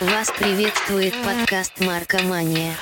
[0.00, 2.74] Вас приветствует подкаст «Маркомания».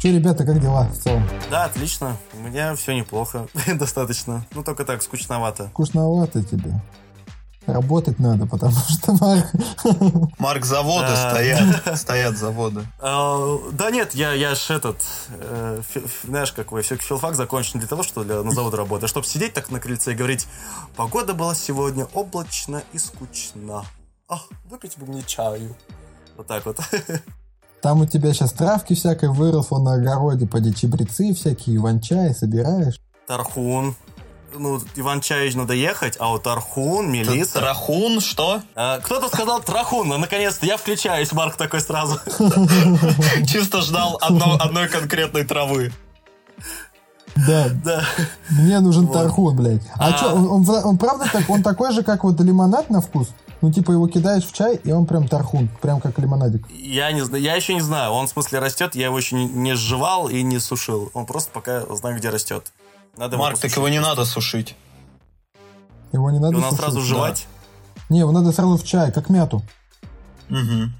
[0.00, 1.24] Че, ребята, как дела в целом?
[1.50, 2.16] Да, отлично.
[2.34, 3.48] У меня все неплохо.
[3.66, 4.46] Достаточно.
[4.54, 5.70] Ну, только так, скучновато.
[5.70, 6.80] Скучновато тебе.
[7.68, 9.46] Работать надо, потому что Марк...
[10.38, 11.30] Марк, заводы Да.
[11.30, 11.98] стоят.
[11.98, 12.86] Стоят заводы.
[12.98, 14.96] А, Да нет, я, я ж этот,
[15.28, 15.82] э,
[16.24, 19.52] знаешь, какой, все филфак закончен для того, что для, на заводе работать, а чтобы сидеть
[19.52, 20.46] так на крыльце и говорить,
[20.96, 23.84] погода была сегодня облачно и скучна.
[24.28, 25.76] Ах, выпить бы мне чаю.
[26.36, 26.78] Вот так вот.
[27.82, 33.00] Там у тебя сейчас травки всякой выросло на огороде, поди чебрецы всякие, иван-чай собираешь.
[33.26, 33.94] Тархун.
[34.54, 37.58] Ну, Иван-Чаевич надо ехать, а вот Тархун, Мелиса.
[37.60, 38.62] Трахун, что?
[38.74, 42.18] А, Кто-то сказал Трахун, но наконец-то я включаюсь, Марк такой сразу.
[43.46, 45.92] Чисто ждал одно- одной конкретной травы.
[47.36, 48.02] Да, Да.
[48.50, 49.12] мне нужен Вот.
[49.12, 49.82] тархун, блядь.
[49.96, 50.12] А, А.
[50.18, 53.28] чё, он, он он правда так, он такой же, как вот лимонад на вкус?
[53.60, 56.64] Ну, типа его кидаешь в чай, и он прям тархун, прям как лимонадик.
[56.70, 58.12] Я не знаю, я еще не знаю.
[58.12, 61.10] Он в смысле растет, я его еще не, не сживал и не сушил.
[61.14, 62.72] Он просто пока знаю, где растет.
[63.18, 64.74] Надо его Марк, так его не надо сушить.
[66.12, 66.84] Его не надо Его надо сушить.
[66.84, 67.46] сразу жевать
[68.08, 69.62] Не, его надо сразу в чай, как мяту.
[70.48, 70.94] Мгм.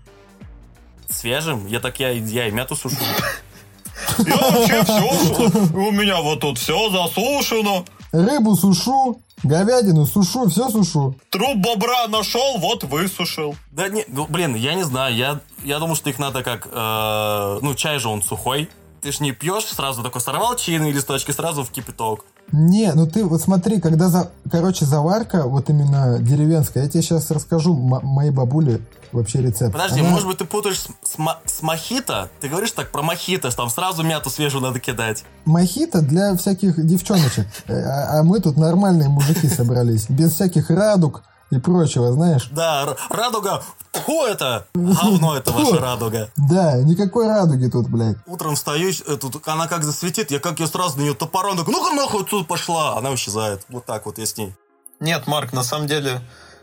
[1.08, 1.66] свежим.
[1.66, 2.96] Я так я, я и мяту сушу.
[4.18, 7.84] Я вообще все, у меня вот тут все засушено.
[8.12, 11.14] Рыбу сушу, говядину сушу, все сушу.
[11.30, 13.54] Труп бобра нашел, вот высушил.
[13.70, 15.14] Да не, ну, блин, я не знаю.
[15.14, 16.68] Я, я думал, что их надо как...
[16.70, 18.68] э, ну, чай же он сухой.
[19.00, 22.24] Ты ж не пьешь, сразу такой сорвал чайные листочки, сразу в кипяток.
[22.50, 27.30] Не, ну ты вот смотри, когда, за, короче, заварка, вот именно деревенская, я тебе сейчас
[27.30, 28.80] расскажу моей бабуле
[29.12, 29.72] вообще рецепт.
[29.72, 32.30] Подожди, Она- может быть, ты путаешь с, с с мохито?
[32.40, 35.24] Ты говоришь так про мохито, там сразу мяту свежую надо кидать.
[35.44, 41.22] Мохито для всяких девчоночек, Э, а, а мы тут нормальные мужики собрались, без всяких радуг
[41.50, 42.48] и прочего, знаешь.
[42.52, 46.30] Да, радуга, фу, это говно, это ваша радуга.
[46.36, 48.16] Да, никакой радуги тут, блядь.
[48.26, 51.72] Утром встаю, э, тут она как засветит, я как ее сразу на нее топором, такой,
[51.72, 52.98] ну-ка нахуй тут пошла.
[52.98, 53.64] Она исчезает.
[53.68, 54.54] Вот так вот я с ней.
[55.00, 56.20] Нет, Марк, на самом деле,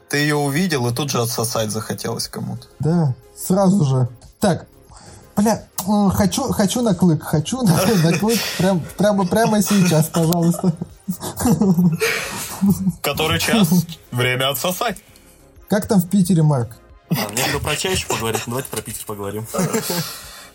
[0.09, 2.67] ты ее увидел, и тут же отсосать захотелось кому-то.
[2.79, 4.09] Да, сразу же.
[4.39, 4.67] Так,
[5.35, 5.63] бля,
[6.13, 7.71] хочу, хочу на клык, хочу на,
[8.03, 10.73] на клык прям, прямо, прямо сейчас, пожалуйста.
[13.01, 13.69] Который час?
[14.11, 14.97] Время отсосать.
[15.69, 16.77] Как там в Питере, Марк?
[17.09, 19.45] А, мне бы про чай еще поговорить, ну, давайте про Питер поговорим.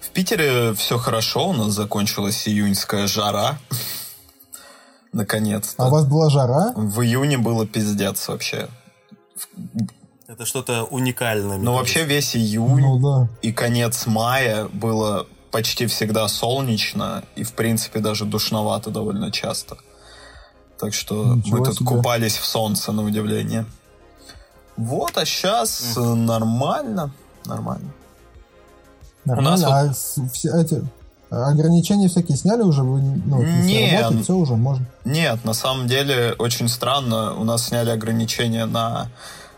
[0.00, 3.58] В Питере все хорошо, у нас закончилась июньская жара.
[5.12, 5.82] Наконец-то.
[5.82, 6.72] А у вас была жара?
[6.76, 8.68] В июне было пиздец вообще.
[10.28, 11.58] Это что-то уникальное.
[11.58, 13.28] Ну, вообще весь июнь Ну да.
[13.42, 19.76] и конец мая было почти всегда солнечно и, в принципе, даже душновато довольно часто.
[20.80, 21.86] Так что Ничего мы тут себе.
[21.86, 23.66] купались в солнце, на удивление.
[24.76, 27.10] Вот, а сейчас нормально.
[27.44, 27.90] Нормально.
[29.24, 29.50] Нормально.
[29.50, 30.82] нас вот- А с- все эти
[31.30, 32.82] ограничения всякие сняли уже?
[32.82, 34.22] Вы, ну, Не.
[34.22, 34.86] все уже можно.
[35.04, 37.34] Нет, на самом деле очень странно.
[37.34, 39.08] У нас сняли ограничения на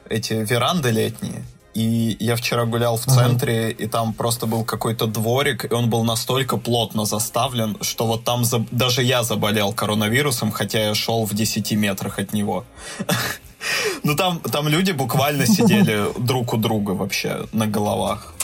[0.09, 1.45] эти веранды летние.
[1.75, 6.05] И я вчера гулял в центре, и там просто был какой-то дворик, и он был
[6.05, 11.35] настолько плотно заставлен, что вот там за- даже я заболел коронавирусом, хотя я шел в
[11.35, 12.65] 10 метрах от него.
[14.03, 18.35] Ну там, там люди буквально сидели друг у друга вообще на головах.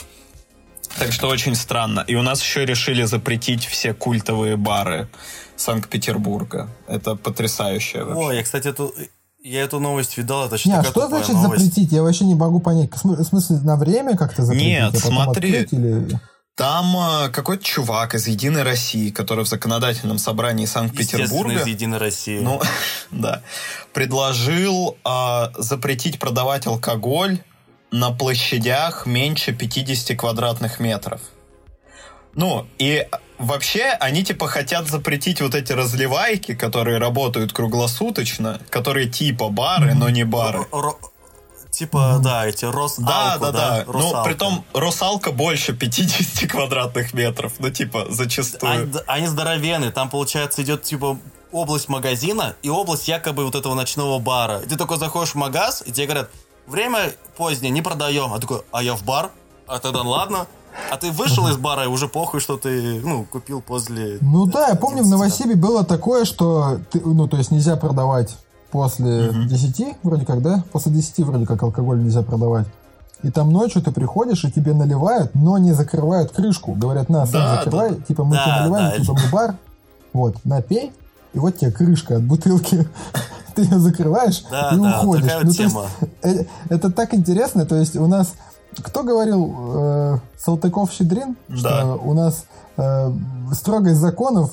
[0.97, 2.05] Так что очень странно.
[2.07, 5.07] И у нас еще решили запретить все культовые бары
[5.57, 6.69] Санкт-Петербурга.
[6.87, 8.23] Это потрясающее вообще.
[8.25, 8.93] Ой, я, кстати, эту,
[9.43, 11.63] я эту новость видал, это что Не, а такая что тупая значит новость.
[11.65, 11.91] запретить?
[11.91, 12.91] Я вообще не могу понять.
[12.91, 14.67] В смы- в смысле, на время как-то запретить?
[14.67, 15.49] Нет, а смотри.
[15.71, 16.19] или-
[16.55, 22.39] Там э, какой-то чувак из Единой России, который в законодательном собрании Санкт-Петербурга, из Единой России.
[22.41, 22.61] ну,
[23.11, 23.41] да,
[23.93, 27.39] предложил э, запретить продавать алкоголь
[27.91, 31.21] на площадях меньше 50 квадратных метров.
[32.35, 39.49] Ну, и вообще они типа хотят запретить вот эти разливайки, которые работают круглосуточно, которые типа
[39.49, 40.59] бары, но не бары.
[40.71, 40.95] Ро-
[41.71, 43.83] типа, да, эти Росалку, Да, да, да.
[43.85, 44.23] Ну, Росалка.
[44.29, 47.53] притом Росалка больше 50 квадратных метров.
[47.59, 48.71] Ну, типа, зачастую.
[48.71, 51.17] Они, они здоровенные, там, получается, идет, типа,
[51.51, 54.59] область магазина и область якобы вот этого ночного бара.
[54.59, 56.29] Ты только заходишь в магаз, и тебе говорят,
[56.67, 58.33] время позднее, не продаем.
[58.33, 59.31] А такой, а я в бар?
[59.67, 60.47] А тогда ладно.
[60.91, 64.17] А ты вышел из бара, и уже похуй, что ты, ну, купил после...
[64.21, 67.75] Ну да, я помню, в 11, Новосибе было такое, что, ты- ну, то есть нельзя
[67.75, 68.37] продавать
[68.71, 70.63] после 10, вроде как, да?
[70.71, 72.67] После 10 вроде как алкоголь нельзя продавать.
[73.21, 76.73] И там ночью ты приходишь, и тебе наливают, но не закрывают крышку.
[76.73, 78.97] Говорят, на, сам Да, закрывай, типа мы Да, тебе наливаем, да.
[78.97, 79.55] типа мы бар.
[80.13, 80.93] Вот, напей,
[81.33, 82.87] и вот тебе крышка от бутылки.
[83.55, 85.31] Ты ее закрываешь Да, и да, уходишь.
[85.33, 85.85] Ну, то есть, тема.
[86.23, 88.33] э, это так интересно, то есть у нас...
[88.77, 91.57] Кто говорил, э, Салтыков-Щедрин, Да.
[91.57, 92.45] что у нас
[92.77, 93.11] э,
[93.53, 94.51] строгость законов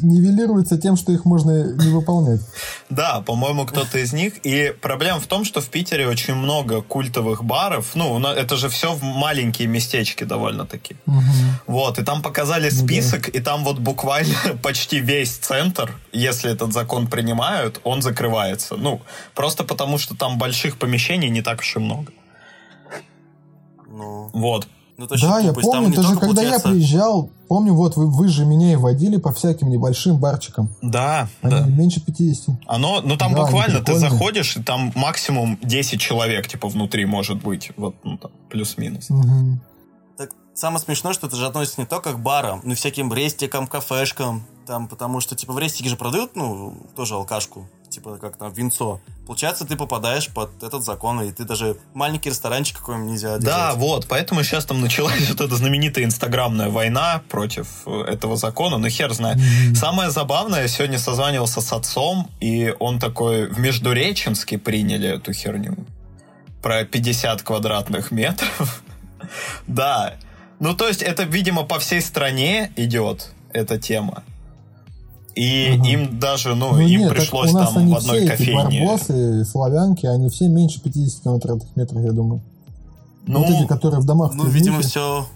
[0.00, 2.40] нивелируется тем, что их можно не выполнять.
[2.88, 4.34] Да, по-моему, кто-то из них.
[4.46, 7.92] И проблема в том, что в Питере очень много культовых баров.
[7.94, 10.96] Ну, это же все в маленькие местечки довольно-таки.
[11.66, 17.06] Вот, и там показали список, и там вот буквально почти весь центр, если этот закон
[17.08, 18.76] принимают, он закрывается.
[18.76, 19.00] Ну,
[19.34, 22.12] просто потому, что там больших помещений не так уж и много.
[23.88, 24.66] Ну, Вот.
[24.96, 25.66] ну это очень Да, я тупость.
[25.70, 29.16] Помню, не даже когда я получается- приезжал, помню, вот вы, вы же меня и водили
[29.16, 30.68] по всяким небольшим барчикам.
[30.82, 31.66] Да, Они да.
[31.66, 32.56] меньше 50.
[32.66, 37.42] Оно, ну там Да, буквально ты заходишь, и там максимум 10 человек, типа, внутри может
[37.42, 37.70] быть.
[37.76, 39.08] Вот, ну, там, плюс-минус.
[39.10, 39.60] Мгм.
[40.16, 43.66] Так самое смешное, что это же относится не только к барам, но и всяким рестикам,
[43.66, 44.42] кафешкам.
[44.66, 47.66] Там, потому что, типа, в рестике же продают, ну, тоже алкашку.
[47.90, 49.00] Типа, как там, винцо.
[49.26, 53.76] Получается, ты попадаешь под этот закон, и ты даже маленький ресторанчик какой-нибудь нельзя Да, держать.
[53.76, 58.88] вот, поэтому сейчас там началась вот эта знаменитая инстаграмная война против э, этого закона, ну
[58.88, 59.38] хер знает.
[59.74, 65.74] Самое забавное, я сегодня созванивался с отцом, и он такой, в Междуреченске приняли эту херню.
[66.62, 68.82] Про 50 квадратных метров.
[69.66, 70.14] Да.
[70.60, 74.22] Ну, то есть, это, видимо, по всей стране идет эта тема.
[75.38, 75.88] И Ага.
[75.88, 78.30] им даже, ну, Ну им нет, так пришлось нас там они в одной все эти
[78.30, 78.84] кофейне.
[78.84, 82.40] барбосы, славянки, они все меньше 50 квадратных метров, я думаю.
[83.26, 85.26] Ну, вот эти, которые в домах Ну, видимо, все...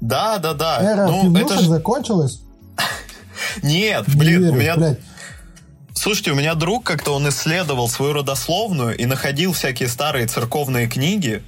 [0.00, 0.78] да, да, да.
[0.80, 1.68] Эра ну, это же...
[1.68, 2.40] закончилась?
[3.62, 4.98] Нет, Не блин, верю, у меня блядь.
[5.92, 11.42] Слушайте, у меня друг как-то он исследовал свою родословную и находил всякие старые церковные книги.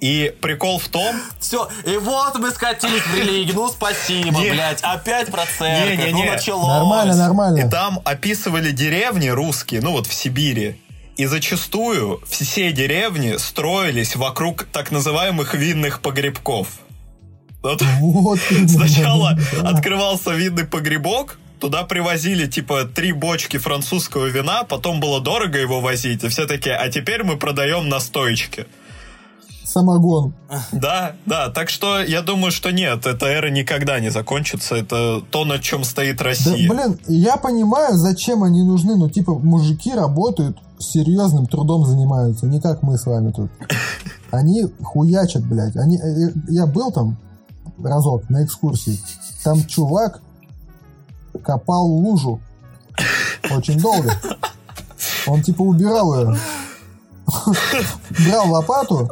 [0.00, 1.14] И прикол в том...
[1.38, 3.54] Все, и вот мы скатились в религию.
[3.54, 4.50] Ну, спасибо, Не.
[4.50, 4.80] блядь.
[4.82, 6.10] Опять про церковь.
[6.12, 6.68] Ну, началось.
[6.68, 7.70] Нормально, И нормально.
[7.70, 10.80] там описывали деревни русские, ну вот в Сибири.
[11.16, 16.68] И зачастую все деревни строились вокруг так называемых винных погребков.
[17.62, 18.38] Вот Вот
[18.68, 19.68] Сначала да.
[19.68, 26.24] открывался винный погребок, туда привозили типа три бочки французского вина, потом было дорого его возить,
[26.24, 28.66] и все такие, а теперь мы продаем настоечки.
[29.70, 30.34] Самогон.
[30.72, 35.44] Да, да, так что я думаю, что нет, эта эра никогда не закончится, это то,
[35.44, 36.68] на чем стоит Да, Россия.
[36.68, 38.96] блин, я понимаю, зачем они нужны.
[38.96, 43.50] Ну, типа, мужики работают, серьезным трудом занимаются, не как мы с вами тут.
[44.32, 45.76] Они хуячат, блядь.
[45.76, 47.16] Они, э, я был там
[47.82, 48.98] разок на экскурсии.
[49.44, 50.20] Там чувак
[51.44, 52.40] копал лужу
[53.50, 54.12] очень долго.
[55.26, 56.36] Он типа убирал ее.
[58.26, 59.08] Брал лопату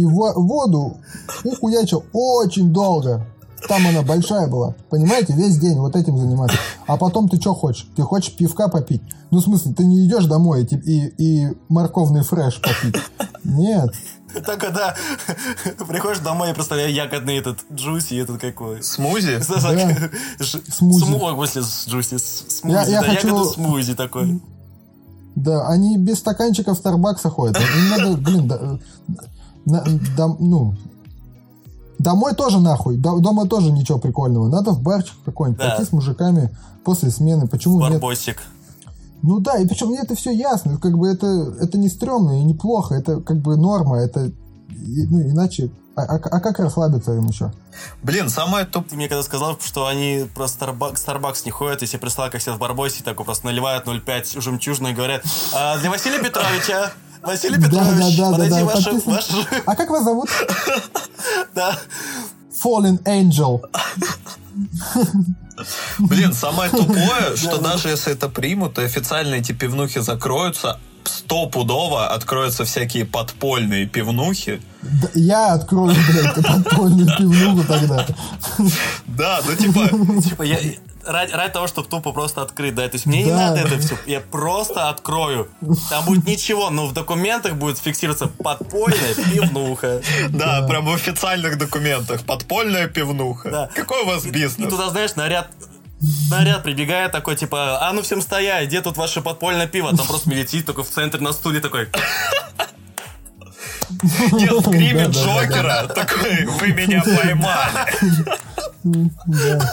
[0.00, 0.98] и во- воду
[1.44, 3.26] ухуячил очень долго.
[3.68, 4.74] Там она большая была.
[4.90, 6.58] Понимаете, весь день вот этим заниматься.
[6.86, 7.88] А потом ты что хочешь?
[7.96, 9.02] Ты хочешь пивка попить?
[9.30, 12.96] Ну, в смысле, ты не идешь домой и, и, и морковный фреш попить.
[13.42, 13.90] Нет.
[14.44, 14.94] Так, когда
[15.88, 18.82] приходишь домой, я представляю ягодный этот джуси, этот какой.
[18.82, 19.38] Смузи?
[19.40, 21.04] Ж- Смузи.
[21.04, 24.40] сму- ой, в смысле, с джуси, смузи, Я- я да, хочу- смузи такой.
[25.34, 27.58] Да, они без стаканчиков Старбакса ходят.
[27.58, 28.78] Им надо, блин, да-
[29.66, 29.84] на-
[30.16, 30.74] дом- ну,
[31.98, 32.96] домой тоже нахуй.
[32.96, 34.48] До- Дома тоже ничего прикольного.
[34.48, 35.70] Надо в барчик какой-нибудь Да.
[35.70, 37.46] пойти с мужиками после смены.
[37.48, 37.92] Почему нет?
[37.92, 38.42] Барбосик.
[39.22, 40.78] Ну да, и причем мне это все ясно.
[40.78, 41.26] Как бы это,
[41.60, 42.94] это не стрёмно и не плохо.
[42.94, 43.98] Это как бы норма.
[43.98, 44.26] Это,
[44.70, 45.70] и- ну, иначе...
[45.96, 47.50] А, а- а как расслабиться им еще?
[48.02, 48.66] Блин, самое.
[48.66, 52.54] Ты мне когда сказал, что они просто Starbucks, Starbucks не ходят, если прислал, как все
[52.54, 55.22] в Барбосе, такой просто наливают 0,5 жемчужно и говорят,
[55.54, 56.92] а, для Василия Петровича,
[57.22, 58.64] Василий Да, Петрович, да, да, да, подойди да.
[58.64, 59.12] ваш, подписан.
[59.12, 59.26] ваш,
[59.66, 60.28] А как вас зовут?
[61.54, 61.78] да,
[62.62, 63.60] Fallen Angel.
[65.98, 72.64] Блин, самое тупое, что даже если это примут, и официально эти пивнухи закроются, стопудово откроются
[72.64, 74.60] всякие подпольные пивнухи.
[74.82, 78.06] Да, я открою, блядь, подпольную пивнуху тогда.
[79.06, 79.88] Да, ну типа,
[80.22, 80.58] типа, я,
[81.04, 83.36] ради, ради того, чтобы тупо просто открыть, да, то есть мне не Да.
[83.50, 85.48] надо это все, я просто открою,
[85.90, 92.22] там будет ничего, но в документах будет фиксироваться подпольная пивнуха, да, прям в официальных документах,
[92.22, 93.50] подпольная пивнуха.
[93.50, 93.70] Да.
[93.74, 94.68] Какой у вас И бизнес?
[94.70, 95.48] туда, знаешь, наряд
[96.30, 99.96] Наряд прибегает такой, типа, а ну всем стоять, где тут ваше подпольное пиво?
[99.96, 101.88] Там просто летит такой в центре на стуле такой.
[104.32, 107.86] Нет, в гриме Да, да, да, Джокера такой, вы меня поймали.
[108.84, 109.72] Да.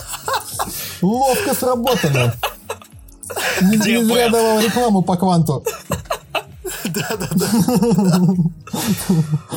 [1.01, 2.33] Ловко сработано.
[3.61, 5.63] Не, зря давал рекламу по кванту.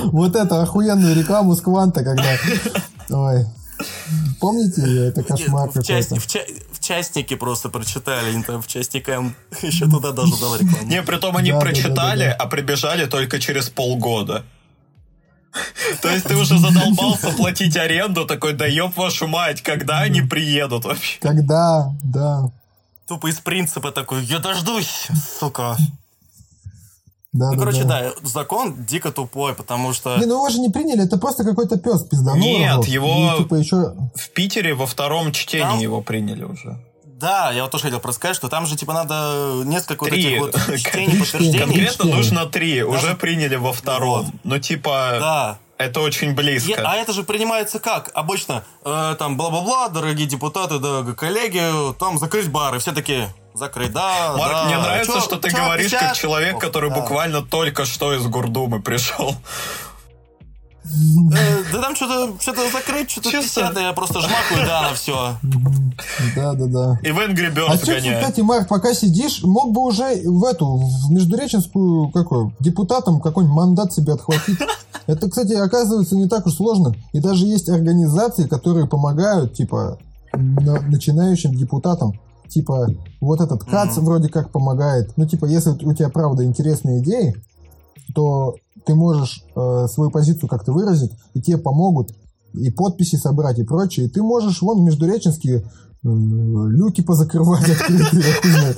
[0.05, 2.37] Вот это охуенную рекламу с кванта, когда...
[3.11, 3.47] Ой.
[4.41, 4.83] Помните?
[5.09, 6.17] Это кошмар в, какой-то.
[6.21, 10.57] в, ча- в частники просто прочитали, они там в частник М еще туда даже дал
[10.57, 10.87] рекламу.
[10.87, 12.45] Не, притом они Да, да, прочитали, да, да, да.
[12.45, 14.45] а прибежали только через полгода.
[16.03, 20.85] То есть ты уже задолбался платить аренду, такой, да ёб вашу мать, когда они приедут
[20.85, 21.19] вообще?
[21.21, 22.51] Когда, да.
[23.09, 25.09] Тупо из принципа такой, я дождусь,
[25.41, 25.77] сука.
[27.37, 28.01] Да, Ну, да, короче, да.
[28.03, 30.17] да, закон дико тупой, потому что...
[30.17, 32.41] Не, ну его же не приняли, это просто какой-то пес пизданул.
[32.41, 33.77] Нет, его- И, типа еще...
[34.15, 35.79] В Питере во втором чтении Там?
[35.79, 36.79] его приняли уже.
[37.05, 40.27] Да, я вот тоже хотел сказать, что там же, типа, надо несколько вот Три.
[40.27, 41.59] этих вот чтений, подтверждений.
[41.59, 44.25] Конкретно нужно три, уже приняли во втором.
[44.27, 44.35] Вот.
[44.45, 45.59] Ну, типа, Да.
[45.79, 46.75] это очень близко.
[46.85, 48.11] а это же принимается как?
[48.13, 51.63] Обычно э, там бла-бла-бла, дорогие депутаты, да, коллеги,
[51.99, 52.79] там закрыть бары.
[52.81, 54.65] Все такие, закрыть, да, Марк, да.
[54.67, 56.17] мне нравится, Чё- что ты чё, говоришь как 50?
[56.17, 57.01] человек, который Да.
[57.01, 59.35] буквально только что из Гурдумы пришел.
[60.85, 63.61] Э, да там что-то что закрыть, что-то Чисто.
[63.63, 65.37] 50, я просто жмакаю, да, на все.
[66.37, 66.99] Да, да, да.
[67.03, 68.21] И в Angry А Birds что, гоняет.
[68.21, 73.93] кстати, Марк, пока сидишь, мог бы уже в эту, в Междуреченскую, какой, депутатам какой-нибудь мандат
[73.93, 74.59] себе отхватить.
[75.09, 76.95] Это, кстати, оказывается не так уж сложно.
[77.13, 79.99] И даже есть организации, которые помогают, типа,
[80.33, 82.13] на- начинающим депутатам.
[82.49, 82.89] Типа,
[83.21, 85.17] вот этот КАЦ вроде как помогает.
[85.17, 87.35] Ну, типа, если у тебя, правда, интересные идеи,
[88.15, 92.11] то ты можешь э, свою позицию как-то выразить, и тебе помогут
[92.55, 94.07] и подписи собрать, и прочее.
[94.07, 95.65] И ты можешь вон в Междуреченские э,
[96.15, 98.25] люки позакрывать открытые.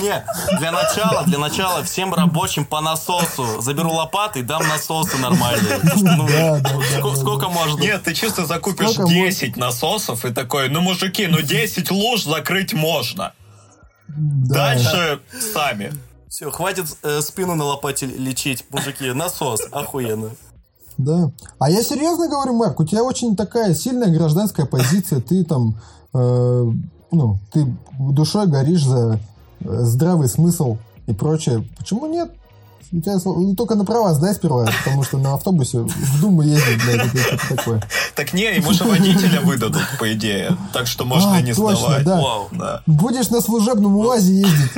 [0.00, 0.24] Не,
[0.58, 3.60] для начала, для начала всем рабочим по насосу.
[3.60, 5.80] Заберу лопаты и дам насосы нормальные.
[7.00, 7.80] Ну, Сколько можно?
[7.80, 12.72] Нет, ты чисто закупишь Сколько 10 насосов и такой, ну, мужики, ну 10 луж закрыть
[12.72, 13.32] можно.
[14.08, 14.54] Да.
[14.54, 15.20] Дальше
[15.52, 15.92] сами.
[16.28, 19.12] Все, хватит э, спину на лопате лечить, мужики.
[19.12, 20.30] Насос, охуенно.
[21.04, 21.30] Да.
[21.58, 25.76] А я серьезно говорю, Марк, у тебя очень такая сильная гражданская позиция, ты там,
[26.14, 26.70] э,
[27.12, 27.66] ну, ты
[27.98, 29.18] душой горишь за
[29.60, 30.76] э, здравый смысл
[31.06, 31.64] и прочее.
[31.78, 32.30] Почему нет?
[32.92, 36.84] У тебя ну, только на права сдай сперва, потому что на автобусе в Думу ездить,
[36.84, 37.82] блядь, что-то такое.
[38.16, 40.56] Так не, ему же водителя выдадут, по идее.
[40.72, 42.04] Так что можно А, не точно, сдавать.
[42.04, 42.20] да.
[42.20, 42.48] Вау.
[42.50, 42.82] Да.
[42.86, 44.72] Будешь на служебном УАЗе ездить.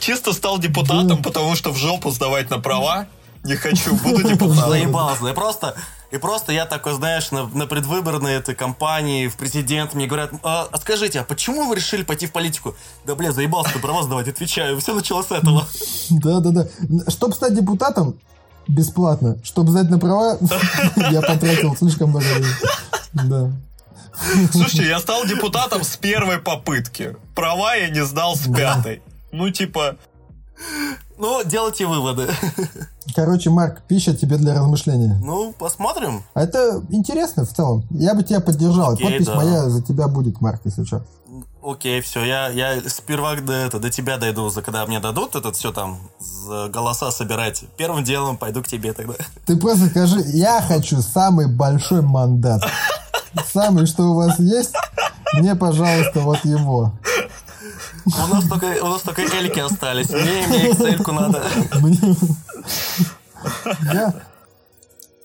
[0.00, 3.06] Чисто стал депутатом, потому что в жопу сдавать на права
[3.44, 4.70] не хочу, буду депутатом.
[4.70, 5.28] Заебался.
[5.28, 5.74] И просто,
[6.10, 10.68] и просто я такой, знаешь, на, на предвыборной этой кампании в президент мне говорят, а,
[10.70, 12.74] а скажите, а почему вы решили пойти в политику?
[13.04, 14.80] Да, бля, заебался ты права сдавать, отвечаю.
[14.80, 15.66] Все началось с этого.
[16.10, 16.68] Да-да-да.
[17.08, 18.18] Чтобы стать депутатом,
[18.68, 19.36] бесплатно.
[19.42, 20.38] Чтобы сдать на права,
[21.10, 22.54] я потратил слишком много времени.
[23.12, 23.52] Да.
[24.52, 27.16] Слушайте, я стал депутатом с первой попытки.
[27.34, 29.02] Права я не сдал с пятой.
[29.32, 29.96] Ну, типа,
[31.22, 32.28] Ну, делайте выводы.
[33.14, 35.20] Короче, Марк, пища тебе для размышления.
[35.22, 36.24] Ну, посмотрим.
[36.34, 37.84] А это интересно в целом.
[37.90, 38.94] Я бы тебя поддержал.
[38.94, 39.36] Окей, Подпись да.
[39.36, 41.04] моя за тебя будет, Марк, если что.
[41.62, 45.54] Окей, все, я, я сперва до, это, до тебя дойду, за когда мне дадут этот
[45.54, 47.66] все там, за голоса собирать.
[47.76, 49.14] Первым делом пойду к тебе тогда.
[49.46, 52.64] Ты просто скажи, я хочу самый большой мандат.
[53.52, 54.74] Самый, что у вас есть,
[55.34, 56.92] мне, пожалуйста, вот его.
[58.06, 60.10] У нас только, у нас только эльки остались.
[60.10, 61.42] Мне, мне excel надо.
[61.80, 62.16] Мне-
[63.92, 64.14] Я-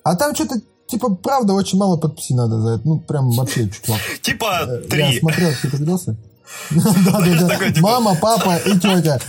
[0.04, 0.56] А там что-то,
[0.88, 2.82] типа, правда, очень мало подписей надо за это.
[2.86, 4.00] Ну, прям вообще чувак.
[4.22, 5.20] типа, Я три.
[5.20, 6.18] смотрел эти видосы.
[6.70, 9.20] Типа- Мама, папа и тетя.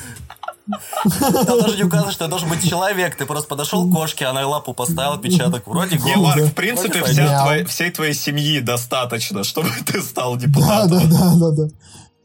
[1.19, 3.17] Там даже не указано, что это должен быть человек.
[3.17, 5.67] Ты просто подошел к кошке, она лапу поставила, отпечаток.
[5.67, 6.15] Вроде Не.
[6.17, 11.11] Марк, в принципе, вся твоя- всей твоей семьи достаточно, чтобы ты стал Да, депутатом.
[11.11, 11.69] да, да, да, да.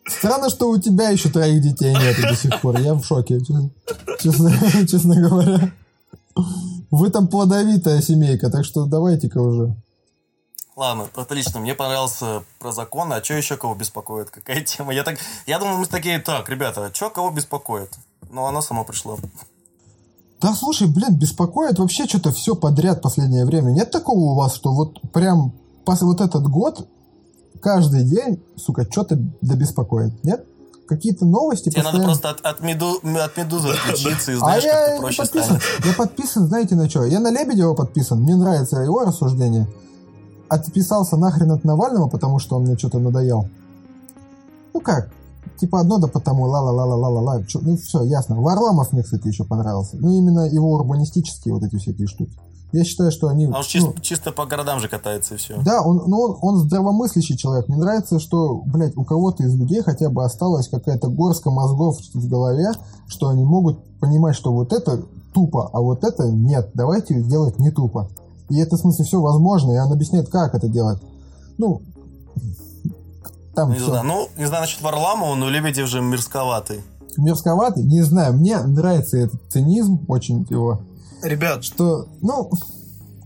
[0.06, 2.80] Странно, что у тебя еще троих детей нет до сих пор.
[2.80, 3.40] Я в шоке,
[4.20, 4.52] честно,
[4.88, 5.72] честно, говоря.
[6.92, 9.76] Вы там плодовитая семейка, так что давайте-ка уже.
[10.76, 11.60] Ладно, отлично.
[11.60, 13.14] Мне понравился про закон.
[13.14, 14.30] А что еще кого беспокоит?
[14.30, 14.94] Какая тема?
[14.94, 17.92] Я так, я думал, мы такие, так, ребята, что кого беспокоит?
[18.30, 19.16] Но она сама пришла.
[20.42, 23.72] Да слушай, блин, беспокоит вообще что-то все подряд последнее время.
[23.72, 25.54] Нет такого у вас, что вот прям
[25.86, 26.88] вот этот год
[27.64, 30.22] каждый день, сука, что-то да беспокоит?
[30.24, 30.46] Нет?
[30.86, 32.20] Какие-то новости Тебе надо постоянно?
[32.20, 35.46] просто от, от, меду, от медузы отключиться и А знаешь, как я проще подписан.
[35.62, 35.86] станет.
[35.86, 37.06] Я подписан, знаете, на что?
[37.06, 38.22] Я на Лебедева подписан.
[38.22, 39.68] Мне нравится его рассуждение.
[40.50, 43.48] Отписался нахрен от Навального, потому что он мне что-то надоел.
[44.74, 45.10] Ну как?
[45.58, 47.42] Типа одно да потому, ла-ла-ла-ла-ла-ла-ла.
[47.62, 48.36] Ну все, ясно.
[48.42, 49.96] Варламов мне, кстати, еще понравился.
[49.98, 52.38] Ну именно его урбанистические вот эти всякие штуки.
[52.74, 53.46] Я считаю, что они...
[53.46, 55.62] А он ну, чисто, чисто по городам же катается и все.
[55.62, 57.68] да, он, ну, он, он здравомыслящий человек.
[57.70, 62.28] Мне нравится, что, блядь, у кого-то из людей хотя бы осталась какая-то горстка мозгов в
[62.28, 62.72] голове,
[63.08, 65.04] что они могут понимать, что вот это
[65.36, 66.72] тупо, а вот это нет.
[66.74, 68.10] Давайте делать не тупо.
[68.50, 71.00] И это, в смысле, все возможно, и он объясняет, как это делать.
[71.60, 71.84] Ну,
[73.54, 76.82] там не все знаю, ну, не знаю насчет Варламова, но Лебедев же мерзковатый.
[77.18, 77.84] мерзковатый.
[77.84, 80.82] Не знаю, мне нравится этот цинизм, очень его.
[81.24, 82.52] Ребят, Что, ну,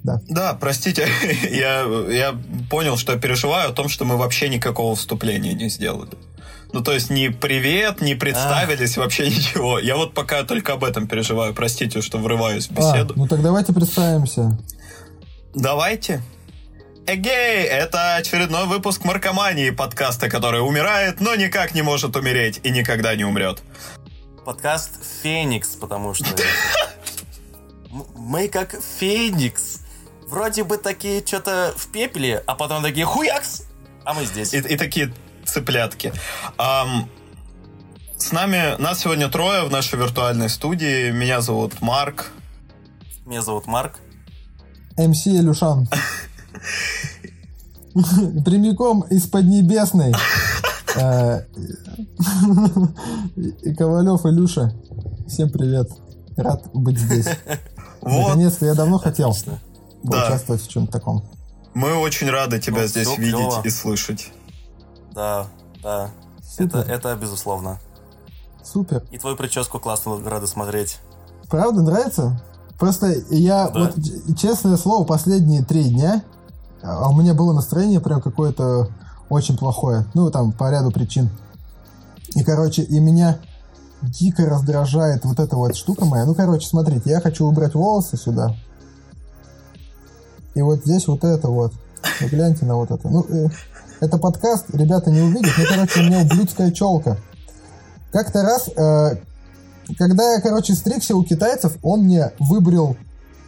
[0.04, 0.22] да.
[0.30, 1.08] да, простите,
[1.52, 2.36] я, я
[2.70, 6.12] понял, что я переживаю о том, что мы вообще никакого вступления не сделали.
[6.74, 9.80] Ну, то есть ни привет, ни представились, вообще ничего.
[9.80, 11.54] Я вот пока только об этом переживаю.
[11.54, 13.14] Простите, что врываюсь в А, беседу.
[13.16, 14.58] ну так давайте представимся.
[15.56, 16.22] Давайте.
[17.08, 23.16] Эгей, это очередной выпуск Маркомании, подкаста, который умирает, но никак не может умереть и никогда
[23.16, 23.64] не умрет.
[24.46, 26.26] Подкаст Феникс, потому что...
[27.92, 29.82] Мы как Феникс.
[30.28, 33.64] Вроде бы такие что-то в пепле, а потом такие хуякс,
[34.04, 34.54] а мы здесь.
[34.54, 35.14] И, и такие
[35.46, 36.12] цыплятки.
[36.58, 37.10] Ам,
[38.18, 41.12] с нами, нас сегодня трое в нашей виртуальной студии.
[41.12, 42.32] Меня зовут Марк.
[43.26, 44.00] Меня зовут Марк.
[44.98, 45.88] МС Илюшан.
[48.46, 50.14] Прямиком из Поднебесной.
[51.00, 51.42] Э,
[53.62, 54.74] И Ковалев Илюша.
[55.28, 55.92] Всем привет.
[56.38, 57.28] Рад быть здесь.
[58.10, 59.60] Вот, Наконец-то я давно хотел Отлично.
[60.04, 60.22] Да.
[60.22, 61.24] поучаствовать в чем-то таком.
[61.74, 63.62] мы очень рады тебя Ну, здесь видеть клёво.
[63.64, 64.32] и слышать.
[65.14, 65.48] Да,
[65.84, 66.10] да.
[66.58, 66.92] Это, Супер.
[66.92, 67.80] это безусловно.
[68.64, 69.04] Супер.
[69.12, 71.00] И твою прическу классно рады смотреть.
[71.50, 72.42] Правда, нравится?
[72.80, 73.80] Просто я, Да.
[73.80, 73.96] вот
[74.38, 76.24] честное слово, последние три дня
[76.84, 78.90] а у меня было настроение прям какое-то
[79.30, 80.06] очень плохое.
[80.14, 81.30] Ну, там, по ряду причин.
[82.36, 83.40] И, короче, и меня
[84.02, 86.26] дико раздражает вот эта вот штука моя.
[86.26, 88.56] Ну, короче, смотрите, я хочу убрать волосы сюда.
[90.56, 91.74] И вот здесь вот это вот.
[92.22, 93.08] Вы гляньте на вот это.
[93.10, 93.48] Ну, э,
[94.00, 95.52] это подкаст, ребята не увидят.
[95.58, 97.18] Ну, короче, у меня ублюдская челка.
[98.12, 99.18] Как-то раз, э,
[99.98, 102.98] когда я, короче, стригся у китайцев, он мне выбрил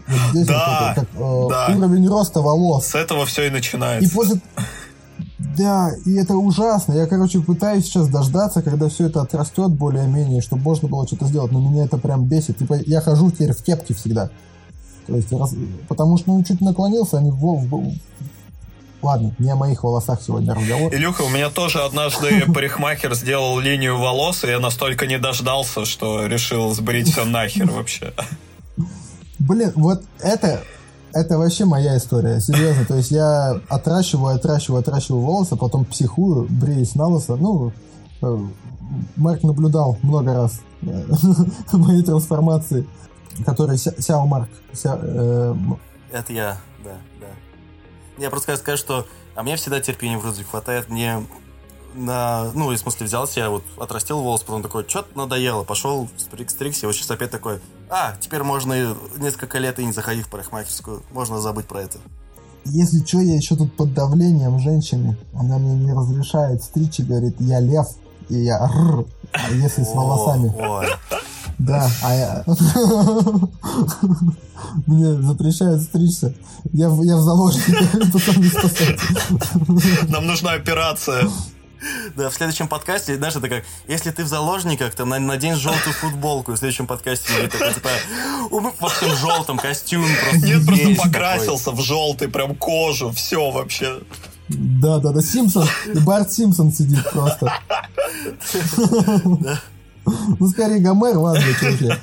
[0.08, 1.78] вот здесь Да, вот это, как, э, да.
[1.78, 2.88] уровень роста волос.
[2.88, 4.14] С этого все и И начинается.
[4.14, 4.42] после...
[5.58, 6.94] Да, и это ужасно.
[6.94, 11.52] Я, короче, пытаюсь сейчас дождаться, когда все это отрастет более-менее, чтобы можно было что-то сделать.
[11.54, 12.58] Но меня это прям бесит.
[12.58, 14.30] Типа, я хожу теперь в кепке всегда.
[15.08, 15.56] То есть, раз-
[15.88, 17.36] потому что, ну, чуть наклонился, они в...
[17.38, 17.94] в-
[19.02, 20.94] Ладно, не о моих волосах сегодня разговор.
[20.94, 26.26] Илюха, у меня тоже однажды парикмахер сделал линию волос, и я настолько не дождался, что
[26.26, 28.12] решил сбрить все нахер вообще.
[29.40, 30.62] Блин, вот это,
[31.14, 32.86] это вообще моя история, серьезно.
[32.86, 37.36] То есть я отращиваю, отращиваю, отращиваю волосы, потом психую, бреюсь на лысо.
[37.36, 37.72] Ну,
[38.22, 38.38] э,
[39.16, 41.06] Марк наблюдал много раз э,
[41.74, 42.88] мои трансформации,
[43.46, 44.50] которые Ся- Сяо Марк.
[44.84, 45.56] Э,
[46.12, 47.28] Это я, да, да.
[48.22, 49.06] Я просто сказать, что...
[49.36, 50.90] А мне всегда терпения вроде хватает.
[50.90, 51.26] Мне
[51.96, 52.52] на...
[52.54, 55.64] Ну, в смысле, взялся, я вот отрастил волос, потом такой, что-то надоело.
[55.64, 59.86] Пошел, стриг, стригся, и вот сейчас опять такой, а, теперь можно и несколько лет и
[59.86, 61.04] не заходить в парикмахерскую.
[61.12, 61.98] Можно забыть про это.
[62.66, 65.18] Если что, я еще тут под давлением женщины.
[65.34, 67.88] Она мне не разрешает стричь и говорит, я лев,
[68.30, 69.06] и я рр.
[69.34, 70.54] А если с волосами?
[70.60, 70.88] Ой,
[71.58, 72.44] Да, а я...
[74.86, 76.34] Мне запрещают стричься.
[76.74, 77.26] Я, в- я в
[78.14, 79.00] пацаны, спасайте.
[80.10, 81.30] Нам нужна операция.
[82.16, 85.94] Да, в следующем подкасте, знаешь, это как, если ты в заложниках, то на- надень желтую
[85.94, 87.90] футболку, и в следующем подкасте будет такой, типа,
[88.80, 90.46] во всем желтом костюм просто.
[90.48, 94.00] Нет, просто покрасился в желтый, прям кожу, все вообще.
[94.50, 95.68] Да, да, да, Симпсон,
[96.06, 97.54] Барт Симпсон сидит просто.
[100.06, 101.94] Ну, скорее Гомер, ладно, чуваки.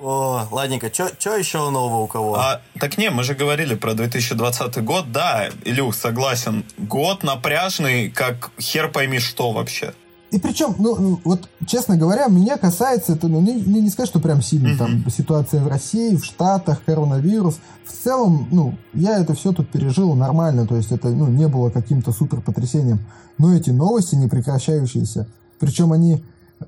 [0.00, 2.34] О, ладненько, что еще нового у кого?
[2.34, 8.50] А, так не, мы же говорили про 2020 год, да, Илюх, согласен, год напряжный, как
[8.58, 9.92] хер пойми что вообще.
[10.30, 14.08] И причем, ну, ну, вот, честно говоря, меня касается это, ну, не, не не сказать,
[14.08, 17.58] что прям сильно, там, ситуация в России, в Штатах, коронавирус.
[17.84, 21.70] В целом, ну, я это все тут пережил нормально, то есть это, ну, не было
[21.70, 23.00] каким-то супер потрясением.
[23.38, 25.26] Но эти новости не прекращающиеся,
[25.58, 26.24] причем они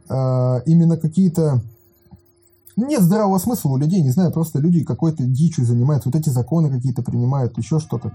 [0.09, 1.63] э, именно какие-то...
[2.77, 6.71] Нет здравого смысла у людей, не знаю, просто люди какой-то дичью занимаются, вот эти законы
[6.71, 8.13] какие-то принимают, еще что-то.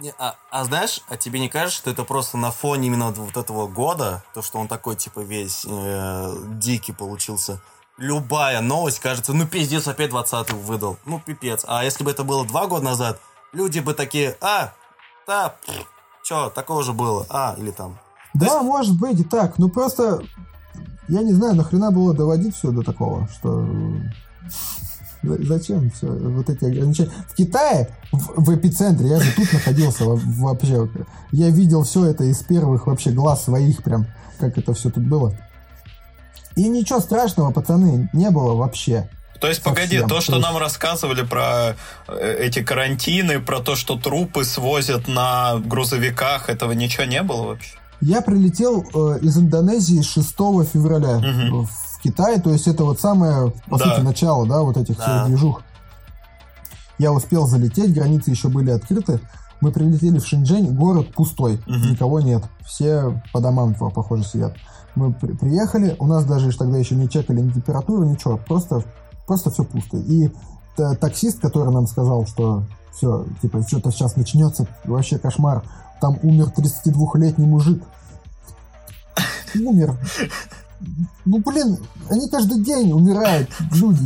[0.00, 3.36] Не, а, а знаешь, а тебе не кажется, что это просто на фоне именно вот-
[3.36, 7.60] этого года, то, что он такой, типа, весь э, дикий получился,
[7.96, 11.64] любая новость кажется, ну, пиздец, опять 20-й выдал, ну, пипец.
[11.68, 13.20] А если бы это было два года назад,
[13.52, 14.72] люди бы такие, а,
[15.28, 15.86] да, пф,
[16.24, 17.98] чё, такого же было, а, или там.
[18.34, 19.58] Да, может быть и так.
[19.58, 20.24] Ну просто
[21.08, 24.48] я не знаю, нахрена было доводить все до такого, что э,
[25.22, 27.10] за- зачем все вот эти ограничения.
[27.28, 30.88] В Китае, в, в эпицентре, я же тут находился во- вообще.
[31.32, 34.06] Я видел все это из первых вообще глаз своих прям,
[34.38, 35.36] как это все тут было.
[36.56, 39.08] И ничего страшного, пацаны, не было вообще.
[39.40, 41.74] То есть, погоди, то, что нам рассказывали про
[42.08, 47.76] э, эти карантины, про то, что трупы свозят на грузовиках, этого ничего не было вообще?
[48.06, 51.64] Я прилетел э, из Индонезии 6 февраля Мгм.
[51.66, 53.84] в Китай, то есть это вот самое, по Да.
[53.86, 55.02] сути, начало, да, вот этих Да.
[55.04, 55.62] всех движух.
[56.98, 59.20] Я успел залететь, границы еще были открыты.
[59.62, 61.92] Мы прилетели в Шэньчжэнь, город пустой, Мгм.
[61.92, 62.44] никого нет.
[62.66, 64.54] Все по домам, по- похоже, сидят.
[64.94, 68.84] Мы при- приехали, у нас даже тогда еще не чекали ни температуру, ничего, просто,
[69.26, 69.96] просто все пусто.
[69.96, 70.30] И
[70.76, 75.62] та- таксист, который нам сказал, что все, типа, что-то сейчас начнется, вообще кошмар.
[76.04, 77.82] Там умер 32-летний мужик.
[79.54, 79.96] Умер.
[81.24, 81.78] Ну, блин,
[82.10, 84.04] они каждый день умирают, люди.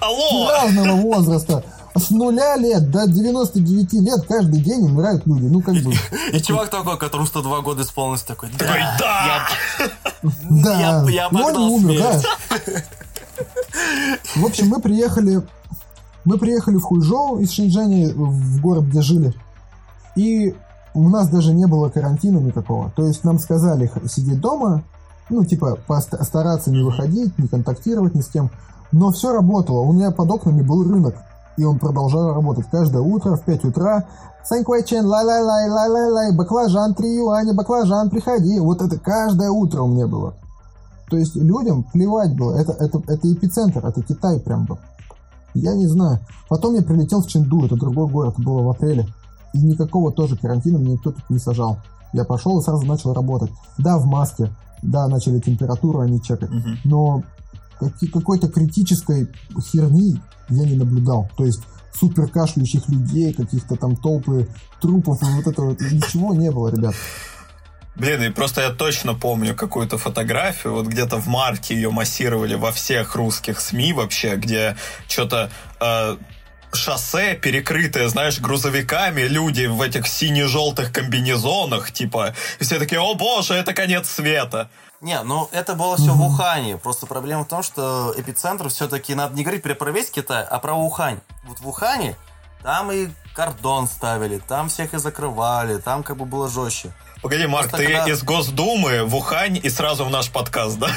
[0.00, 0.48] Алло!
[0.48, 1.64] Разного возраста.
[1.96, 5.46] С нуля лет до 99 лет каждый день умирают люди.
[5.46, 5.92] Ну, как бы,
[6.32, 9.48] И чувак такой, которому 102 года исполнилось, такой, да, Такой, да!
[10.48, 10.80] да.
[10.80, 12.22] я, я Ну, он умер, да.
[14.36, 15.42] В общем, мы приехали,
[16.24, 19.34] мы приехали в Хуйжоу из Шэньчжэня, в город, где жили.
[20.14, 20.54] И
[20.96, 22.90] у нас даже не было карантина никакого.
[22.96, 24.82] То есть нам сказали сидеть дома,
[25.28, 25.78] ну, типа,
[26.22, 28.50] стараться не выходить, не контактировать ни с кем.
[28.92, 29.80] Но все работало.
[29.80, 31.16] У меня под окнами был рынок.
[31.58, 34.04] И он продолжал работать каждое утро в 5 утра.
[34.44, 38.58] 三块钱, 来来来, 来来来, баклажан, 3 юаня, баклажан, приходи.
[38.60, 40.34] Вот это каждое утро у меня было.
[41.10, 42.56] То есть людям плевать было.
[42.56, 44.78] Это, это, это эпицентр, это Китай прям был.
[45.54, 46.20] Я не знаю.
[46.48, 49.06] Потом я прилетел в Чэнду, это другой город, было в апреле.
[49.56, 51.78] И никакого тоже карантина мне никто тут не сажал.
[52.12, 53.50] Я пошел и сразу начал работать.
[53.78, 54.54] Да, в маске.
[54.82, 56.50] Да, начали температуру они чекать.
[56.50, 56.78] Мгм.
[56.84, 57.22] Но
[58.12, 59.28] какой-то критической
[59.60, 61.28] херни я не наблюдал.
[61.36, 61.62] То есть
[61.94, 64.48] супер кашляющих людей, каких-то там толпы
[64.80, 66.94] трупов, и вот этого ничего не было, ребят.
[67.94, 72.70] Блин, и просто я точно помню какую-то фотографию, вот где-то в марте ее массировали во
[72.70, 74.76] всех русских СМИ вообще, где
[75.08, 76.16] что-то э,
[76.76, 83.54] шоссе перекрытое, знаешь, грузовиками, люди в этих сине-желтых комбинезонах, типа, и все такие, о боже,
[83.54, 84.70] это конец света.
[85.00, 86.78] Не, ну это было все в Ухане.
[86.78, 90.74] Просто проблема в том, что эпицентр все-таки надо не говорить про весь Китай, а про
[90.74, 91.20] Ухань.
[91.44, 92.16] Вот в Ухане
[92.62, 96.92] там и кордон ставили, там всех и закрывали, там как бы было жестче.
[97.22, 100.88] Погоди, Марк, Просто ты когда- из Госдумы в Ухань и сразу в наш подкаст, да?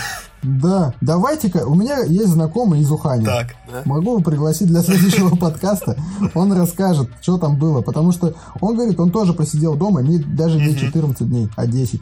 [0.42, 3.26] Да, давайте-ка, у меня есть знакомый из Ухани.
[3.26, 3.56] Так.
[3.72, 3.82] Да?
[3.86, 5.98] Могу его пригласить для следующего подкаста.
[6.34, 7.82] Он расскажет, что там было.
[7.82, 12.02] Потому что он говорит, он тоже посидел дома, не, даже не 14 дней, а 10.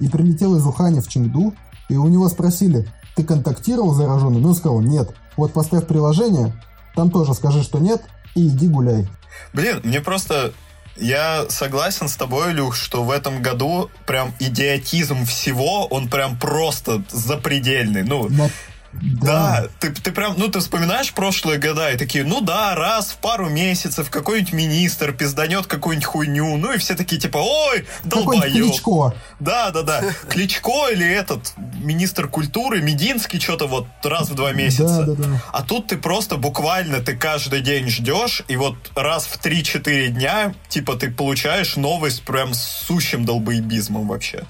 [0.00, 1.54] И прилетел из Ухани в Чengду,
[1.88, 4.42] и у него спросили, ты контактировал с зараженным?
[4.42, 5.10] И он сказал, нет.
[5.36, 6.52] Вот поставь приложение,
[6.94, 8.02] там тоже скажи, что нет,
[8.34, 9.08] и иди гуляй.
[9.52, 10.52] Блин, мне просто...
[10.96, 17.02] Я согласен с тобой, Илюх, что в этом году прям идиотизм всего, он прям просто
[17.10, 18.02] запредельный.
[18.02, 18.50] Ну, На-
[19.02, 23.16] Да, ты, ты прям, ну ты вспоминаешь прошлые года и такие, ну да, раз в
[23.16, 28.42] пару месяцев какой-нибудь министр пизданет какую-нибудь хуйню, ну и все такие типа, ой, долбоёб.
[28.42, 29.14] Кличко.
[29.40, 30.02] Да, да, да.
[30.28, 35.04] Кличко или этот министр культуры, Мединский, что-то вот раз в два месяца.
[35.04, 35.42] Да, да, да.
[35.52, 40.54] А тут ты просто буквально, ты каждый день ждешь, и вот раз в 3-4 дня,
[40.68, 44.44] типа, ты получаешь новость прям с сущим долбоебизмом вообще.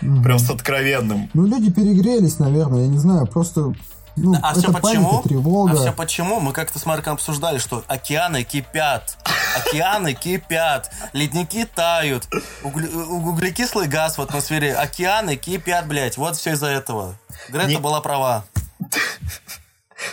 [0.00, 1.30] Прям с откровенным.
[1.32, 3.72] Ну, люди перегрелись, наверное, я не знаю, просто...
[4.16, 5.22] Ну, А все почему?
[5.22, 5.72] паника.
[5.72, 6.40] А все почему?
[6.40, 9.16] Мы как-то с Марком обсуждали, что океаны кипят.
[9.56, 10.90] Океаны кипят.
[11.12, 12.28] Ледники тают.
[12.62, 14.74] Углекислый газ в атмосфере.
[14.74, 16.16] Океаны кипят, блядь.
[16.18, 17.16] Вот все из-за этого.
[17.48, 18.44] Грета Не- была права.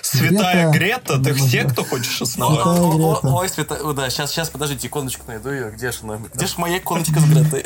[0.02, 1.18] Святая Грета.
[1.18, 2.62] Грета, ты все, кто хочешь основать?
[2.62, 3.28] Святая О, о, Грета.
[3.28, 3.76] Ой, света...
[3.76, 5.72] о, Да, сейчас, сейчас, подождите, иконочку найду ее.
[5.72, 6.20] Где же она?
[6.34, 7.64] Где же моя иконочка с Гретой?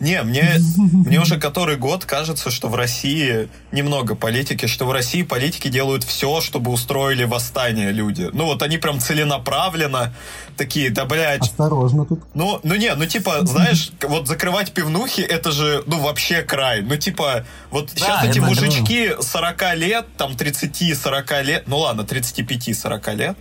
[0.00, 5.22] Не, мне, мне уже который год кажется, что в России немного политики, что в России
[5.22, 8.28] политики делают все, чтобы устроили восстание люди.
[8.32, 10.14] Ну вот они прям целенаправленно
[10.56, 12.20] такие, да блядь, Осторожно тут.
[12.34, 16.82] ну, ну не, ну типа, знаешь, вот закрывать пивнухи, это же, ну вообще край.
[16.82, 23.36] Ну типа, вот сейчас эти мужички 40 лет, там 30-40 лет, ну ладно, 35-40 лет,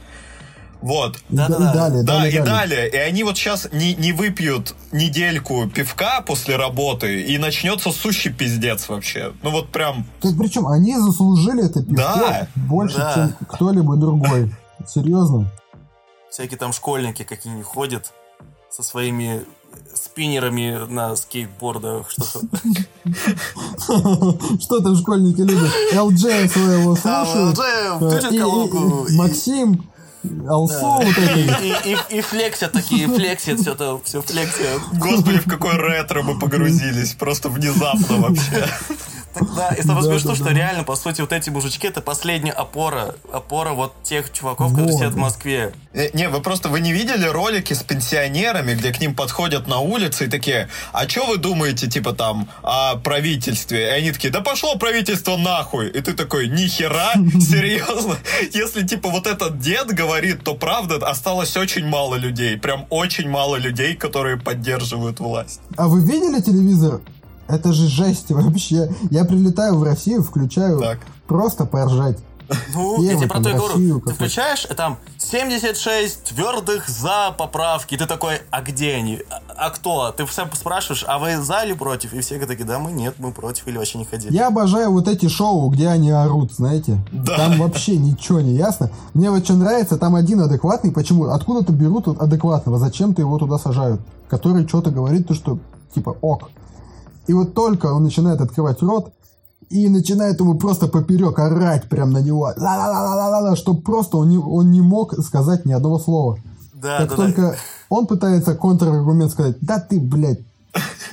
[0.82, 1.60] вот, И Да-да-да.
[1.60, 2.44] да- и далее, да, далее, и далее.
[2.54, 2.90] далее.
[2.90, 8.90] И они вот сейчас не, не выпьют недельку пивка после работы, и начнется сущий пиздец
[8.90, 9.32] вообще.
[9.44, 12.48] Ну вот прям, Так причем они заслужили это пивко Да.
[12.56, 13.14] больше, Да.
[13.16, 14.54] чем кто-либо другой.
[14.86, 15.50] Серьезно.
[16.34, 18.12] Всякие там школьники какие-нибудь ходят
[18.72, 19.46] со своими
[19.94, 22.48] спиннерами на скейтбордах, что-то.
[24.60, 25.70] Что там школьники любят?
[25.94, 27.56] ЛДЖ своего слушают.
[29.12, 29.88] Максим,
[30.50, 31.40] Алсу вот это.
[31.40, 34.82] И, и, и флексят такие, флексят, все это, все флексят.
[34.94, 38.68] господи, в какое ретро мы погрузились, просто внезапно вообще.
[39.56, 40.54] Да, и самое Да, смешно, да, что да.
[40.54, 43.16] реально, по сути, вот эти мужички это последняя опора.
[43.32, 45.74] Опора вот тех чуваков, которые сидят в Москве.
[45.94, 49.80] Э, Не, вы просто вы не видели ролики с пенсионерами, где к ним подходят на
[49.80, 53.88] улице и такие, а что вы думаете, типа там, о правительстве?
[53.88, 55.90] И они такие, да пошло правительство нахуй.
[55.90, 58.18] И ты такой, нихера, серьезно?
[58.54, 63.56] Если типа вот этот дед говорит, то правда осталось очень мало людей, прям очень мало
[63.58, 65.62] людей, которые поддерживают власть.
[65.78, 67.02] А вы видели телевизор?
[67.48, 68.90] Это же жесть вообще.
[69.12, 71.00] Я прилетаю в Россию, включаю Так.
[71.28, 72.18] просто поржать.
[72.74, 74.02] Ну, я тебе про то и говорю.
[74.02, 77.96] Ты включаешь, и там 76 твердых за поправки.
[77.96, 79.22] И ты такой, а где они?
[79.30, 80.12] А, а кто?
[80.12, 82.14] Ты сам спрашиваешь, а вы за или против?
[82.14, 84.34] И все такие, да, мы нет, мы против или вообще не ходили.
[84.34, 86.98] Я обожаю вот эти шоу, где они орут, знаете.
[87.12, 87.38] Да.
[87.38, 88.92] Там вообще ничего не ясно.
[89.14, 90.92] Мне вот что нравится, там один адекватный.
[90.92, 91.26] Почему?
[91.26, 94.02] Откуда-то берут вот адекватного, зачем-то его туда сажают.
[94.30, 95.60] Который что-то говорит, то что
[95.96, 96.50] типа ок.
[97.28, 99.14] И вот только он начинает открывать рот,
[99.70, 102.54] и начинает ему просто поперек орать прям на него.
[102.56, 106.38] Ла-ла-ла-ла-ла-ла, что просто он не, он не мог сказать ни одного слова.
[106.74, 107.56] Да, как да, только да.
[107.90, 110.42] он пытается контраргумент сказать, да ты, блядь,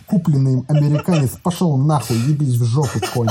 [0.07, 3.31] купленный американец, пошел нахуй, ебись в жопу, конь.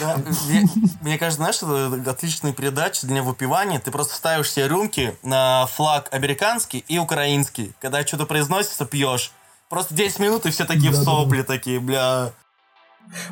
[0.00, 0.16] Да,
[0.48, 0.66] мне,
[1.02, 3.78] мне кажется, знаешь, это отличная передача для выпивания.
[3.78, 7.74] Ты просто ставишь себе рюмки на флаг американский и украинский.
[7.80, 9.32] Когда что-то произносится, пьешь.
[9.70, 11.10] Просто 10 минут, и все такие в Да-да-да.
[11.10, 12.32] сопли такие, бля.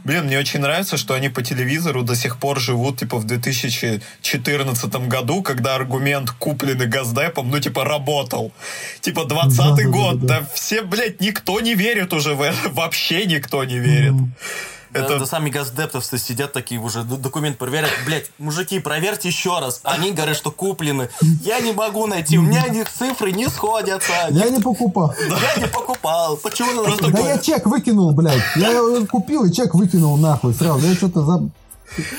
[0.05, 5.09] Блин, мне очень нравится, что они по телевизору до сих пор живут, типа, в 2014
[5.09, 8.53] году, когда аргумент, купленный Газдепом, ну, типа, работал.
[9.01, 9.89] Типа, 20 Да-да-да-да-да.
[9.91, 14.17] год, да все, блядь, никто не верит уже в это, вообще никто не верит.
[14.17, 14.25] Да,
[14.93, 17.95] Это- да сами газдептовцы сидят такие уже, документ проверяют.
[18.07, 19.81] Блять, мужики, проверьте еще раз.
[19.85, 21.09] Они говорят, что куплены.
[21.43, 24.13] Я не могу найти, у меня их цифры не сходятся.
[24.31, 25.15] Я не покупал.
[25.19, 26.37] Я не покупал.
[26.37, 28.43] Почему надо Просто Да я чек выкинул, блядь.
[28.57, 30.87] Я купил и чек выкинул нахуй сразу.
[30.87, 31.51] Я что-то за...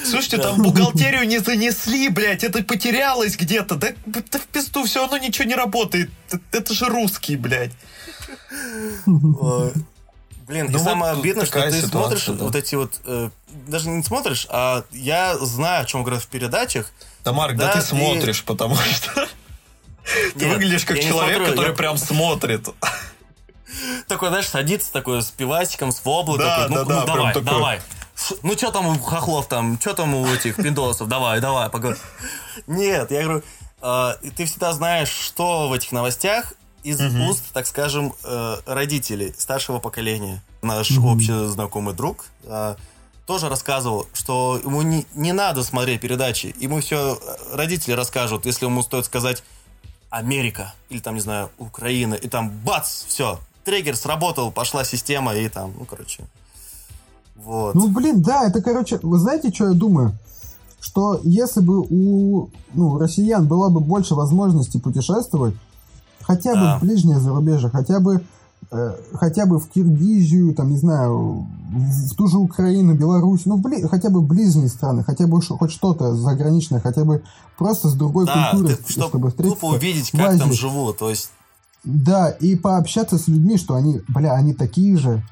[0.03, 3.75] Слушайте, там бухгалтерию не занесли, блядь, это потерялось где-то.
[3.75, 6.09] Да, да в пизду, все равно ничего не работает.
[6.27, 7.71] Это, это же русский, блядь.
[10.49, 12.43] Блин, и Ну вот самое обидное, что ты ситуация, смотришь да.
[12.43, 12.99] вот эти вот...
[13.05, 13.29] э,
[13.67, 16.91] даже не смотришь, а я знаю, о чем говорят в передачах.
[17.23, 19.27] Да, Марк, да, Да, ты ты- смотришь, потому что
[20.35, 22.67] ты Нет, выглядишь как человек, смотрю, который я- прям смотрит.
[24.07, 27.45] Такой, знаешь, садится такой с пивасиком, с воблой, Да, такой, ну, да, ну, давай, такой.
[27.45, 27.81] давай.
[28.41, 32.01] Ну, что там у хохлов там, что там у этих пиндосов, давай, давай, поговорим.
[32.67, 33.43] Нет, я говорю,
[33.81, 39.79] э, ты всегда знаешь, что в этих новостях из уст, так скажем, э, родителей старшего
[39.79, 40.41] поколения.
[40.61, 42.75] Наш общий знакомый друг э,
[43.25, 47.19] тоже рассказывал, что ему не, не надо смотреть передачи, ему все
[47.53, 49.43] родители расскажут, если ему стоит сказать
[50.09, 55.47] Америка, или там, не знаю, Украина, и там бац, все, триггер сработал, пошла система, и
[55.47, 56.23] там, ну, короче,
[57.35, 57.75] вот.
[57.75, 60.13] Ну, блин, да, это, короче, вы знаете, что я думаю?
[60.81, 65.55] Что если бы у ну, россиян была бы больше возможностей путешествовать,
[66.29, 68.21] хотя бы в ближнее зарубежье, хотя бы
[68.71, 73.57] э, хотя бы в Киргизию, там, не знаю, в, в ту же Украину, Беларусь, ну,
[73.57, 77.23] бли, хотя бы ближние страны, хотя бы ш- хоть что-то заграничное, хотя бы
[77.57, 79.59] просто с другой да, культурой, ты- чтоб чтобы встретиться.
[79.59, 81.31] тупо увидеть, как там живут, то есть,
[81.83, 85.23] Да, и пообщаться с людьми, что они, бля, они такие же.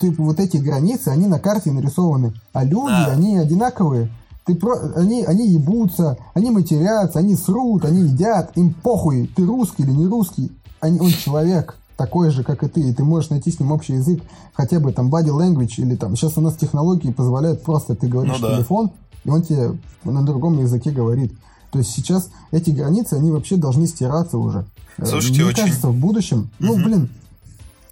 [0.00, 3.12] Типа вот эти границы, они на карте нарисованы, а люди, Да.
[3.12, 4.10] они одинаковые.
[4.44, 4.76] Ты про...
[4.96, 10.06] они, они ебутся, они матерятся, они срут, они едят, им похуй, ты русский или не
[10.06, 10.50] русский.
[10.80, 13.94] Они, он человек, такой же, как и ты, и ты можешь найти с ним общий
[13.94, 14.20] язык,
[14.52, 18.34] хотя бы там body language, или там, сейчас у нас технологии позволяют просто, ты говоришь
[18.40, 18.56] Ну да.
[18.56, 18.90] телефон,
[19.24, 21.32] и он тебе на другом языке говорит.
[21.70, 24.66] То есть сейчас эти границы, они вообще должны стираться уже.
[24.98, 27.08] Э, Слушайте, Мне очень- кажется, в будущем, ну, блин,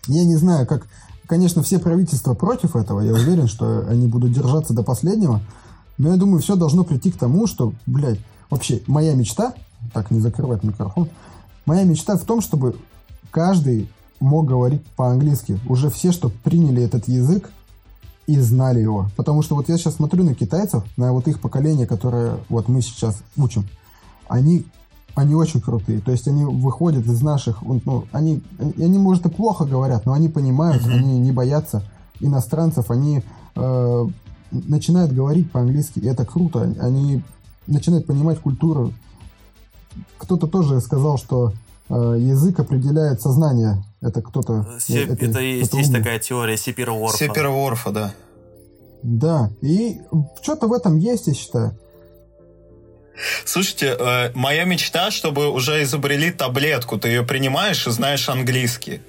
[0.08, 0.88] я не знаю, как,
[1.26, 5.40] конечно, все правительства против этого, я уверен, что они будут держаться до последнего,
[6.00, 9.54] но я думаю, все должно прийти к тому, что, блядь, вообще, моя мечта,
[9.92, 11.08] так, не закрывать микрофон,
[11.66, 12.76] моя мечта в том, чтобы
[13.30, 15.60] каждый мог говорить по-английски.
[15.68, 17.50] Уже все, что приняли этот язык
[18.26, 19.08] и знали его.
[19.16, 22.80] Потому что вот я сейчас смотрю на китайцев, на вот их поколение, которое вот мы
[22.80, 23.68] сейчас учим,
[24.28, 24.64] они
[25.14, 26.00] они очень крутые.
[26.00, 30.28] То есть они выходят из наших, ну, они, они, может, и плохо говорят, но они
[30.28, 31.82] понимают, они не боятся
[32.20, 33.22] иностранцев, они
[33.56, 34.06] э,
[34.50, 36.74] начинают говорить по-английски, и это круто.
[36.80, 37.22] Они
[37.66, 38.92] начинают понимать культуру.
[40.18, 41.52] Кто-то тоже сказал, что
[41.88, 43.82] э, язык определяет сознание.
[44.00, 44.78] Это кто-то...
[44.80, 47.16] се- это это есть, есть такая теория Сипер-Ворфа.
[47.16, 48.14] Сеперворфа, да.
[49.02, 50.00] Да, и
[50.42, 51.76] что-то в этом есть, я считаю.
[53.44, 56.98] Слушайте, э, моя мечта, чтобы уже изобрели таблетку.
[56.98, 59.00] Ты ее принимаешь и знаешь английский.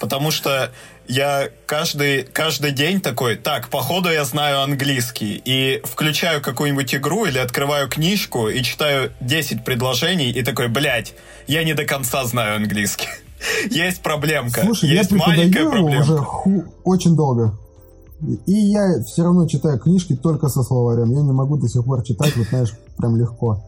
[0.00, 0.70] Потому что
[1.06, 5.40] я каждый, каждый день такой, так, походу я знаю английский.
[5.44, 11.14] И включаю какую-нибудь игру или открываю книжку и читаю 10 предложений и такой, блядь,
[11.46, 13.08] я не до конца знаю английский.
[13.70, 14.62] Есть проблемка.
[14.62, 16.02] Слушай, Есть я маленькая проблемка.
[16.02, 17.58] уже ху- очень долго.
[18.46, 21.12] И я все равно читаю книжки только со словарем.
[21.12, 23.64] Я не могу до сих пор читать, вот знаешь, прям легко.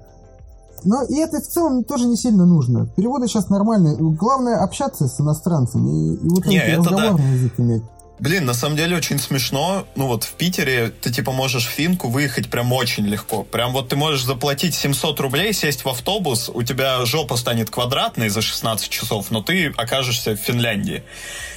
[0.84, 2.86] Но и это в целом тоже не сильно нужно.
[2.96, 3.96] Переводы сейчас нормальные.
[3.96, 6.90] Главное общаться с иностранцами и, и вот Не, это да.
[6.90, 7.82] разговорный язык иметь.
[8.20, 9.86] Блин, на самом деле очень смешно.
[9.96, 13.44] Ну вот в Питере ты типа можешь в Финку выехать прям очень легко.
[13.44, 18.28] Прям вот ты можешь заплатить 700 рублей, сесть в автобус, у тебя жопа станет квадратной
[18.28, 21.02] за 16 часов, но ты окажешься в Финляндии.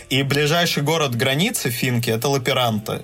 [0.09, 3.03] И ближайший город границы Финки это Лаперанта.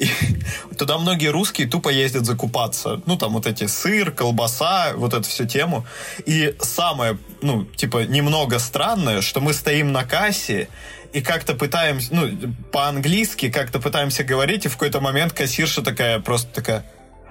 [0.00, 0.08] И
[0.78, 3.00] туда многие русские тупо ездят закупаться.
[3.06, 5.86] Ну, там вот эти сыр, колбаса, вот эту всю тему.
[6.26, 10.68] И самое, ну, типа, немного странное, что мы стоим на кассе
[11.12, 12.28] и как-то пытаемся, ну,
[12.72, 16.84] по-английски как-то пытаемся говорить, и в какой-то момент кассирша такая, просто такая,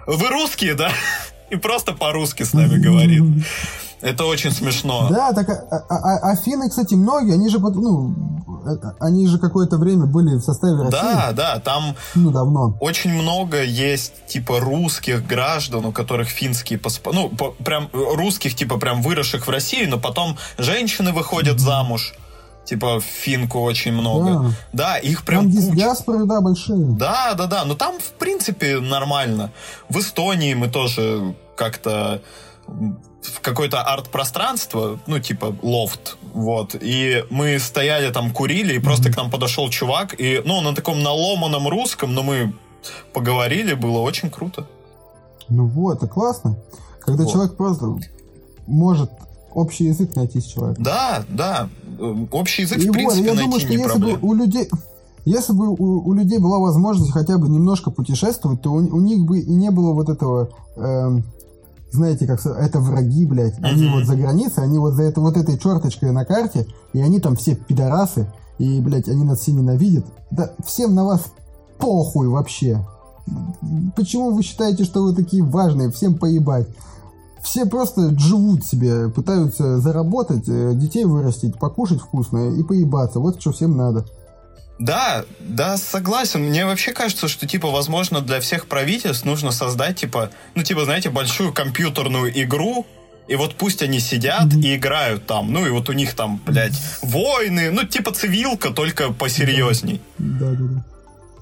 [0.05, 0.91] вы русские, да?
[1.49, 3.23] И просто по-русски с нами говорит.
[4.01, 5.07] Это очень смешно.
[5.09, 5.53] Да, так а,
[5.89, 8.15] а- а- а финны, кстати, многие, они же, ну,
[9.01, 10.91] они же какое-то время были в составе России.
[10.91, 12.77] Да, да, там Ну, давно.
[12.79, 18.77] очень много есть типа русских граждан, у которых финские паспорта, ну по- прям русских типа
[18.77, 22.13] прям выросших в России, но потом женщины выходят замуж,
[22.69, 24.53] типа в финку очень много.
[24.73, 25.75] Да, их прям Там куча.
[25.75, 26.77] диаспоры, да, большие.
[26.77, 29.51] Да, да, да, но там в принципе нормально.
[29.89, 32.21] В Эстонии мы тоже как-то
[32.67, 39.17] в какое-то арт-пространство, ну, типа лофт, вот, и мы стояли там, курили, и просто к
[39.17, 42.53] нам подошел чувак, и, ну, на таком наломанном русском, но мы
[43.13, 44.67] поговорили, было очень круто.
[45.49, 46.55] Ну вот, это классно.
[47.01, 47.33] Когда Вот.
[47.33, 47.85] человек просто
[48.67, 49.11] может
[49.59, 50.83] общий язык найти с человеком.
[50.83, 51.69] Да, да,
[52.31, 54.19] общий язык, И в принципе, я найти думаю, что не если проблема.
[54.19, 54.69] бы у людей...
[55.25, 59.25] Если бы у, у людей была возможность хотя бы немножко путешествовать, то у, у них
[59.25, 61.23] бы и не было вот этого, эм,
[61.91, 63.59] знаете, как это враги, блядь.
[63.61, 67.19] Они вот за границей, они вот за это, вот этой черточкой на карте, и они
[67.19, 70.05] там все пидорасы, и, блядь, они нас все ненавидят.
[70.31, 71.25] Да всем на вас
[71.77, 72.85] похуй вообще.
[73.95, 75.91] Почему вы считаете, что вы такие важные?
[75.91, 76.67] Всем поебать.
[77.43, 83.19] Все просто живут себе, пытаются заработать, э, детей вырастить, покушать вкусно и поебаться.
[83.19, 84.05] Вот что всем надо.
[84.79, 86.41] Да, да, согласен.
[86.41, 91.09] Мне вообще кажется, что, типа, возможно, для всех правительств нужно создать, типа, ну, типа, знаете,
[91.09, 92.85] большую компьютерную игру,
[93.27, 95.51] и вот пусть они сидят и играют там.
[95.51, 100.01] Ну, и вот у них там, блядь, войны, ну, типа цивилка, только посерьезней.
[100.17, 100.83] Да, да, да.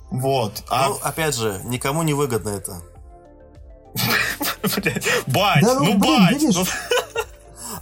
[0.09, 0.63] Вот.
[0.69, 2.81] А, Ну, опять же, никому не выгодно это.
[5.27, 6.33] бать, ну, ну, бать.
[6.33, 6.55] видишь?
[6.55, 6.65] ну,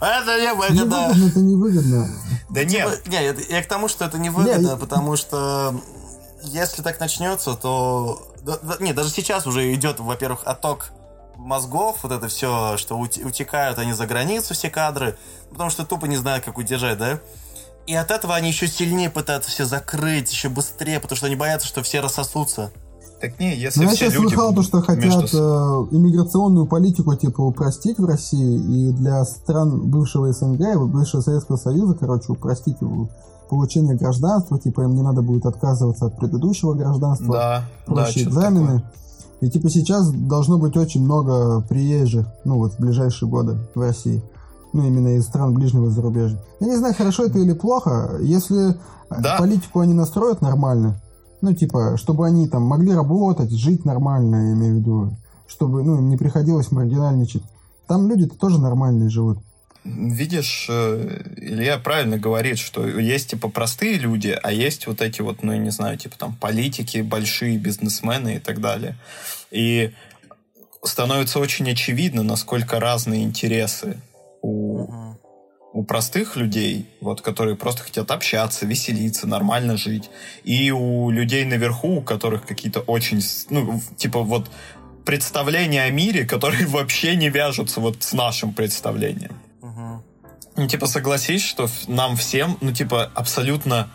[0.00, 1.26] Это не выгодно.
[1.26, 2.08] Это невыгодно.
[2.50, 5.80] да нет, Типа, Не, я, к тому, что это не выгодно, потому что
[6.42, 8.32] если так начнется, то...
[8.80, 10.92] не, даже сейчас уже идет, во-первых, отток
[11.36, 15.18] мозгов, вот это все, что утекают они за границу, все кадры,
[15.50, 17.20] потому что тупо не знают, как удержать, да?
[17.86, 21.68] И от этого они еще сильнее пытаются все закрыть, еще быстрее, потому что они боятся,
[21.68, 22.72] что все рассосутся.
[23.20, 26.66] Так не, если Ну, я все сейчас люди слыхал то, что хотят между э, иммиграционную
[26.66, 32.76] политику типа упростить в России и для стран бывшего СНГ, бывшего Советского Союза, короче, упростить
[33.48, 38.30] получение гражданства, типа им не надо будет отказываться от предыдущего гражданства, Да, да, проще что-то
[38.30, 38.82] экзамены.
[39.40, 44.22] И типа сейчас должно быть очень много приезжих, ну вот в ближайшие годы в России.
[44.72, 46.38] Ну, именно из стран ближнего зарубежья.
[46.60, 48.18] Я не знаю, хорошо это или плохо.
[48.20, 48.76] Если
[49.08, 49.36] Да.
[49.38, 51.00] политику они настроят нормально,
[51.46, 55.98] ну, типа, чтобы они там могли работать, жить нормально, я имею в виду, чтобы, ну,
[55.98, 57.42] им не приходилось маргинальничать.
[57.86, 59.38] Там люди-то тоже нормальные живут.
[59.84, 65.44] Видишь, э, Илья правильно говорит, что есть типа простые люди, а есть вот эти вот,
[65.44, 68.96] ну, я не знаю, типа там политики, большие бизнесмены и так далее.
[69.52, 69.92] И
[70.82, 73.98] становится очень очевидно, насколько разные интересы
[74.42, 74.88] у,
[75.76, 80.08] у простых людей, вот, которые просто хотят общаться, веселиться, нормально жить,
[80.42, 83.20] и у людей наверху, у которых какие-то очень,
[83.50, 84.50] ну, типа вот
[85.04, 89.38] представления о мире, которые вообще не вяжутся вот с нашим представлением.
[89.60, 90.02] Мгм.
[90.56, 93.90] Ну, типа, согласись, что нам всем, ну, типа, абсолютно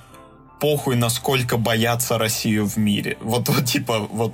[0.60, 3.18] похуй, насколько боятся Россию в мире.
[3.22, 4.34] Вот, вот типа, вот,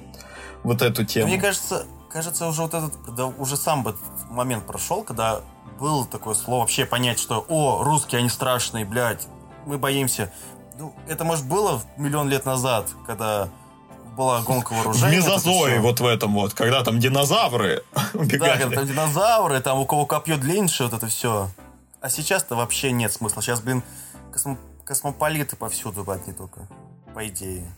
[0.64, 1.28] вот эту тему.
[1.28, 1.86] Мне кажется,
[2.18, 3.96] кажется, уже вот этот, да, уже сам бы
[4.30, 5.42] момент прошел, когда
[5.80, 9.28] было такое слово вообще понять, что о, русские, они страшные, блядь,
[9.68, 10.32] мы боимся.
[10.80, 13.50] Ну, это, может, было миллион лет назад, когда
[14.16, 15.18] была гонка в вооружений.
[15.18, 15.82] мезозое всё.
[15.84, 18.62] вот в этом вот, когда там динозавры Да, убегали.
[18.64, 21.50] когда там динозавры, там у кого копье длиннее, вот это все.
[22.02, 23.44] А сейчас-то вообще нет смысла.
[23.44, 23.84] Сейчас, блин,
[24.32, 26.62] космо- космополиты повсюду одни только,
[27.14, 27.72] по идее.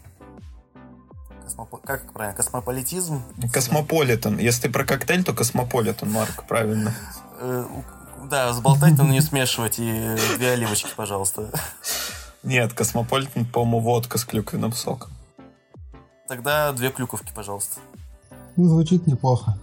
[1.49, 2.35] Космопо- Как правильно?
[2.35, 3.21] Космополитизм?
[3.51, 4.37] Космополитен.
[4.37, 6.93] Если ты про коктейль, то космополитен, Марк, правильно.
[7.39, 9.79] Э, у- Да, взболтать, но не смешивать.
[9.79, 11.49] И две оливочки, пожалуйста.
[12.43, 15.09] Нет, космополитен, по-моему, водка с клюквенным соком.
[16.27, 17.79] Тогда две клюковки, пожалуйста.
[18.55, 19.57] Ну, звучит неплохо.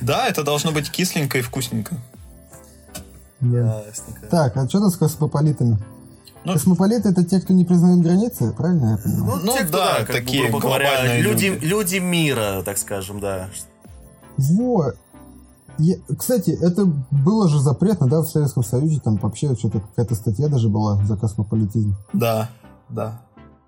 [0.00, 1.94] Да, это должно быть кисленько и вкусненько.
[3.40, 3.84] Да.
[3.86, 4.26] Ясненько.
[4.26, 5.78] Так, а что тут с космополитами?
[6.44, 9.40] Ну- Космополиты это те, кто не признают границы, правильно я понимаю?
[9.44, 11.64] Ну те, кто, да, как бы, такие грубо говоря, глобальные люди, люди.
[11.66, 13.48] люди мира, так скажем, да.
[14.38, 14.92] Во.
[15.78, 20.48] Я- кстати, это было же запретно, да, в Советском Союзе, там вообще что-то какая-то статья
[20.48, 21.94] даже была за космополитизм.
[22.12, 22.48] Да,
[22.88, 23.20] да.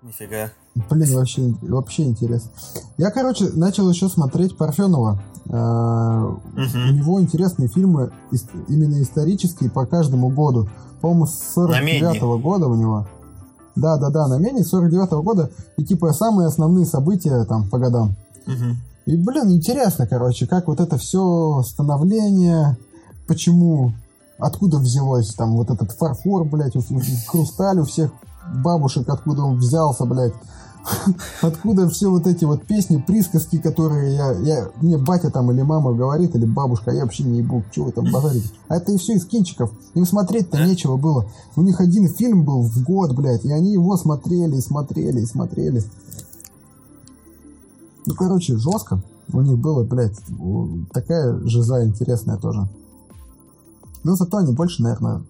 [0.03, 0.49] Нифига.
[0.89, 2.51] Блин, вообще, вообще интересно.
[2.97, 5.21] Я, короче, начал еще смотреть Парфенова.
[5.49, 6.95] А, У Мгм.
[6.95, 8.11] него интересные фильмы,
[8.67, 10.67] именно исторические, по каждому году.
[11.01, 13.07] По-моему, с 49 года у него.
[13.75, 15.49] Да-да-да, на Мене 49 года.
[15.77, 18.15] И типа самые основные события там по годам.
[18.45, 18.77] Мгм.
[19.05, 22.77] И, блин, интересно, короче, как вот это все становление,
[23.27, 23.93] почему,
[24.37, 28.11] откуда взялось там вот этот фарфор, блядь, у- у- хрусталь у всех
[28.53, 30.33] бабушек, откуда он взялся, блядь.
[31.41, 35.93] Откуда все вот эти вот песни, присказки, которые я, я, мне батя там или мама
[35.93, 38.49] говорит, или бабушка, а я вообще не ебу, что вы там базарите.
[38.67, 39.71] А это и все из кинчиков.
[39.93, 41.25] Им смотреть-то нечего было.
[41.55, 45.25] У них один фильм был в год, блядь, и они его смотрели, и смотрели, и
[45.25, 45.83] смотрели.
[48.05, 49.01] Ну, короче, жестко.
[49.31, 50.17] У них было, блядь,
[50.91, 52.67] такая жиза интересная тоже.
[54.03, 55.23] Но зато они больше, наверное,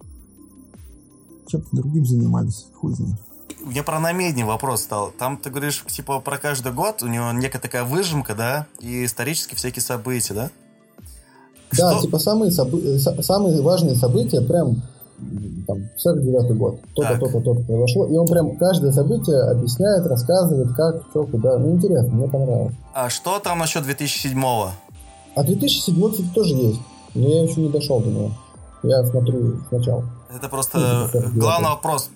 [1.58, 2.66] чем-то другим занимались.
[2.80, 3.14] Хуй знает.
[3.64, 5.10] Мне про намедни вопрос стал.
[5.18, 9.56] Там ты говоришь, типа, про каждый год, у него некая такая выжимка, да, и исторические
[9.56, 10.50] всякие события, да?
[11.76, 14.82] Да, Что- типа самые, собы- са- самые важные события прям
[15.66, 16.80] там 49 год.
[16.94, 17.20] То-то, Так.
[17.20, 18.06] то-то, то-то произошло.
[18.06, 21.58] И он прям каждое событие объясняет, рассказывает, как, что, куда.
[21.58, 22.74] Ну, интересно, мне понравилось.
[22.92, 24.70] А что там насчет 2007-го?
[25.36, 26.80] А 2007 кстати, тоже есть.
[27.14, 28.30] Но я еще не дошел до него.
[28.82, 30.04] Я смотрю сначала.
[30.34, 32.10] Это просто главный вопрос.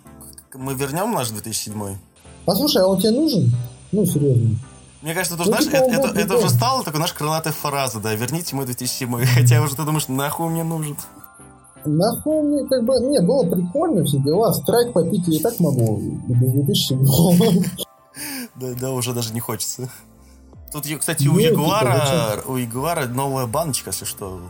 [0.54, 1.96] Мы вернем наш 2007
[2.44, 3.52] Послушай, а он тебе нужен?
[3.92, 4.56] Ну, серьезно.
[5.02, 8.00] Мне кажется, это, Ну, знаешь, типа, это, это, это уже стало такой наш крылатая фраза,
[8.00, 10.96] да, верните мой 2007 Хотя уже ты думаешь, нахуй мне нужен.
[11.84, 12.94] Нахуй мне как бы...
[13.00, 14.52] Не, было прикольно, все дела.
[14.52, 16.00] Страйк попить я и так могу.
[16.26, 17.06] Без 2007
[18.56, 19.88] Да, да, уже даже не хочется.
[20.72, 24.40] Тут, кстати, у Ну, типа, Ягуара, у Ягуара новая баночка, если что.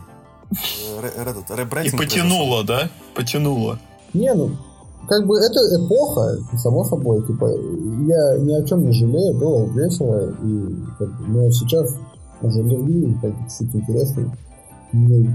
[0.51, 2.89] Ре- ре- этот, И ребрендинг потянуло, да?
[3.15, 3.77] Потянуло.
[4.13, 4.51] Не, ну,
[5.07, 7.25] как бы это эпоха, само собой.
[7.27, 10.31] Типа, я ни о чем не жалею, было весело.
[10.43, 11.95] И, как бы, но сейчас
[12.41, 14.35] уже другие, как бы, чуть интересно.
[14.91, 15.27] Ну,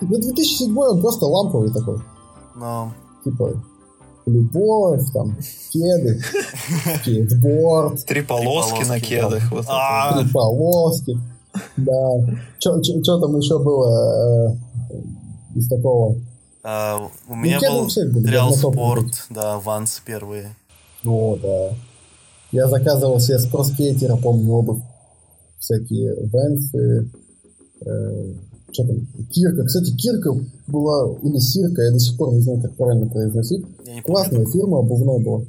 [0.00, 1.98] 2007 он просто ламповый такой.
[2.56, 2.92] Но
[3.24, 3.52] Типа,
[4.26, 5.36] любовь, там,
[5.70, 6.20] кеды,
[7.00, 9.00] скейтборд, Три полоски на да.
[9.00, 9.42] кедах.
[9.68, 11.18] А, три полоски.
[11.76, 12.38] Да.
[12.58, 16.16] Что там еще было э, из такого?
[16.62, 17.88] а, у меня был
[18.52, 19.12] Спорт, были.
[19.30, 20.56] да, Ванс первые.
[21.06, 21.70] О, да.
[22.52, 24.82] Я заказывал себе с проскейтера, помню, обувь.
[25.58, 27.10] Всякие венсы.
[28.72, 28.96] что там?
[29.30, 29.64] Кирка.
[29.64, 30.34] Кстати, Кирка
[30.66, 33.64] была, или Сирка, я до сих пор не знаю, как правильно произносить.
[34.04, 35.42] Классная фирма обувная была.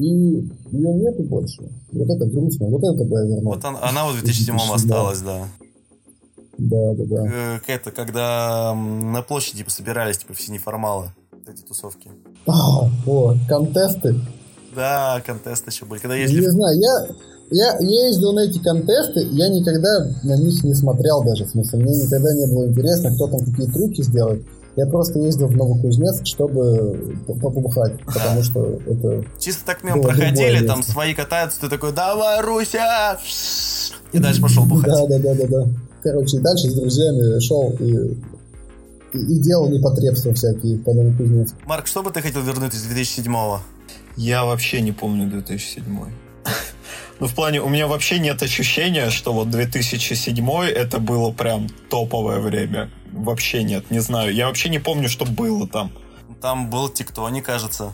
[0.00, 1.60] И ее нету больше.
[1.92, 2.68] Вот это грустно.
[2.68, 3.52] Вот это бы я вернул.
[3.52, 4.74] Вот она, она вот в 2007 2007.
[4.74, 5.46] осталась, да.
[6.56, 7.60] Да, да, да.
[7.66, 11.12] Это когда на площади типа, собирались, типа, все неформалы,
[11.46, 12.10] эти тусовки.
[12.46, 14.14] А, о, контесты.
[14.74, 16.00] Да, контесты еще были.
[16.00, 17.06] Когда Не ездили в знаю, я,
[17.50, 21.44] я, я ездил на эти контесты, я никогда на них не смотрел даже.
[21.44, 24.46] В смысле, мне никогда не было интересно, кто там какие трюки сделает.
[24.76, 29.24] Я просто ездил в Новокузнецк, чтобы по- побухать, потому что это...
[29.38, 33.18] Чисто так мимо проходили, там свои катаются, ты такой, давай, Руся!
[34.12, 34.92] И дальше пошел бухать.
[34.92, 35.68] Да, да, да, да, да.
[36.02, 38.16] Короче, дальше с друзьями шел и,
[39.12, 41.58] и, и делал непотребства всякие по Новокузнецку.
[41.66, 43.60] Марк, что бы ты хотел вернуть из 2007-го?
[44.16, 45.84] Я вообще не помню 2007.
[47.20, 52.40] Ну, в плане, у меня вообще нет ощущения, что вот 2007 это было прям топовое
[52.40, 52.90] время.
[53.12, 54.32] Вообще нет, не знаю.
[54.34, 55.92] Я вообще не помню, что было там.
[56.40, 57.92] Там был Тиктони, кажется.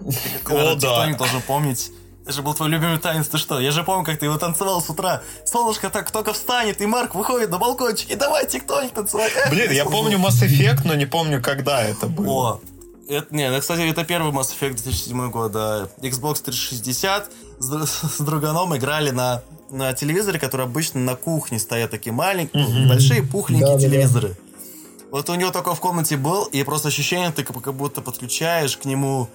[0.00, 0.74] О, да.
[0.74, 1.92] Тиктоник должен помнить.
[2.24, 3.60] Это же был твой любимый танец, ты что?
[3.60, 5.22] Я же помню, как ты его танцевал с утра.
[5.44, 9.32] Солнышко так только встанет, и Марк выходит на балкончик, и давай Тиктоник танцевать.
[9.48, 12.54] Блин, я помню Mass Effect, но не помню, когда это было.
[12.54, 12.60] О,
[13.08, 15.88] это, не, кстати, это первый Mass Effect 2007 года.
[16.00, 17.86] Xbox 360 с,
[18.18, 23.22] с друганом играли на, на телевизоре, который обычно на кухне стоят такие маленькие, ну, большие,
[23.22, 23.88] пухленькие Да-да-да.
[23.88, 24.36] телевизоры.
[25.10, 28.84] Вот у него такой в комнате был, и просто ощущение, ты как будто подключаешь к
[28.84, 29.28] нему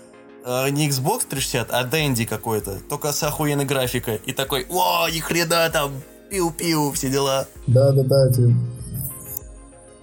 [0.46, 4.22] э, не Xbox 360, а Дэнди какой-то, только с охуенной графикой.
[4.26, 5.94] И такой, о, ни хрена там,
[6.30, 7.48] пиу-пиу, все дела.
[7.68, 8.30] Да-да-да,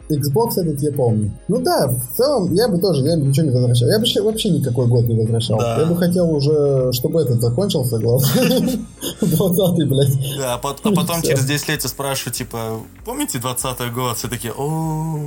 [0.09, 1.31] Xbox этот я помню.
[1.49, 3.89] Ну да, в целом я бы тоже, я бы ничего не возвращал.
[3.89, 5.59] Я бы вообще, вообще никакой год не возвращал.
[5.59, 5.81] Да.
[5.81, 8.29] Я бы хотел уже, чтобы этот закончился, главное.
[9.21, 10.39] 20-й, блядь.
[10.39, 14.17] Да, а, а потом через 10 лет я спрашиваю, типа, помните 20-й год?
[14.17, 15.21] Все такие, о,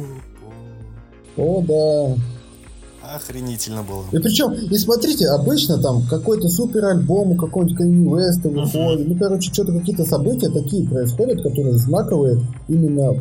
[1.38, 3.16] О, да.
[3.16, 4.04] охренительно было.
[4.12, 9.08] И причем, и смотрите, обычно там какой-то супер альбом у какого-нибудь Kanye West выходит.
[9.08, 13.16] Ну, короче, что-то какие-то события такие происходят, которые знаковые именно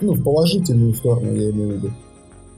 [0.00, 1.90] ну, в положительную сторону, я имею в виду.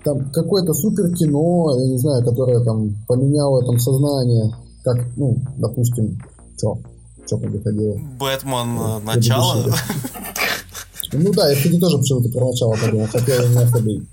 [0.05, 6.21] Там какое-то супер кино, я не знаю, которое там поменяло там сознание, как, ну, допустим,
[6.57, 6.79] что?
[7.27, 7.95] Что выходило?
[8.19, 9.65] Бэтмен Предыдущий, начало.
[11.11, 14.05] Ну да, я, кстати, тоже почему-то про начало подумал, хотя я не особо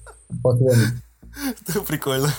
[0.42, 1.02] поклонник.
[1.68, 2.30] Да, Прикольно.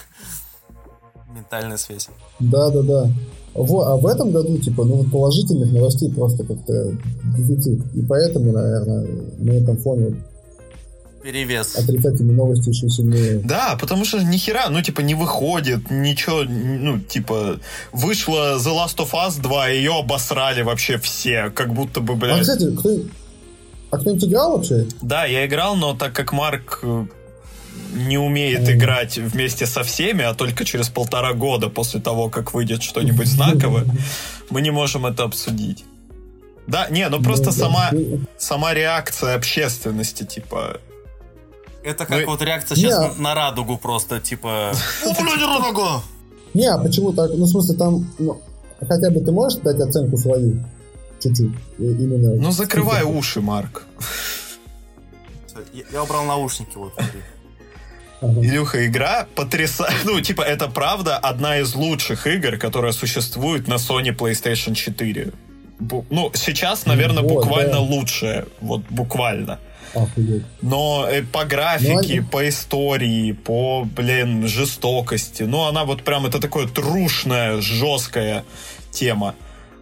[1.35, 2.09] Ментальная связь.
[2.41, 3.11] Да, да, да.
[3.55, 6.93] Во, а в этом году, типа, ну, положительных новостей просто как-то
[7.37, 7.95] дефицит.
[7.95, 9.07] И поэтому, наверное,
[9.39, 10.17] на этом фоне
[11.27, 11.75] Перевес.
[11.75, 13.41] отрицательные новости еще сильнее.
[13.43, 17.59] Да, потому что ни хера, ну, типа, не выходит, ничего, ну, типа,
[17.93, 22.41] вышла The Last of Us 2, ее обосрали вообще все, как будто бы, А, блядь.
[22.43, 22.91] кстати, кто...
[23.91, 24.87] А кто-нибудь играл вообще?
[25.03, 27.07] Да, я играл, но так как Марк э,
[27.95, 32.83] не умеет играть вместе со всеми, а только через полтора года после того, как выйдет
[32.85, 33.85] что-нибудь знаковое,
[34.51, 35.85] мы не можем это обсудить.
[36.69, 37.57] Да, не, ну просто Ну, да.
[37.57, 37.91] сама,
[38.39, 40.81] сама реакция общественности, типа,
[41.87, 43.09] Это как Ну, вот реакция сейчас не.
[43.23, 44.73] на, на радугу просто, типа...
[45.05, 46.03] О, блядь, радуга!
[46.53, 47.31] Не, а почему так?
[47.33, 48.41] Ну, в смысле, там, ну,
[48.81, 50.65] хотя бы ты можешь дать оценку свою?
[51.23, 51.51] Чуть-чуть.
[51.79, 52.35] Именно.
[52.43, 53.85] ну закрывай уши, Марк.
[55.73, 57.21] Я, я убрал наушники, вот, смотри.
[58.21, 58.41] Ага.
[58.41, 60.01] Илюха, игра потрясающая.
[60.05, 65.33] Ну, типа, это правда одна из лучших игр, которая существует на Sony PlayStation 4.
[65.79, 67.81] Бу- Ну, сейчас, наверное, Вот, буквально да.
[67.81, 68.47] лучшее.
[68.61, 69.61] Вот буквально.
[70.63, 75.43] Но э, по графике, Ну, они- по истории, по, блин, жестокости.
[75.45, 78.45] Ну, она вот прям, это такое трушная, жесткая
[78.91, 79.35] тема.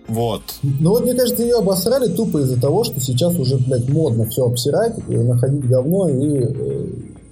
[0.06, 0.42] Вот.
[0.62, 4.44] Ну вот, мне кажется, ее обосрали тупо из-за того, что сейчас уже, блядь, модно все
[4.44, 6.86] обсирать, и находить говно и, э,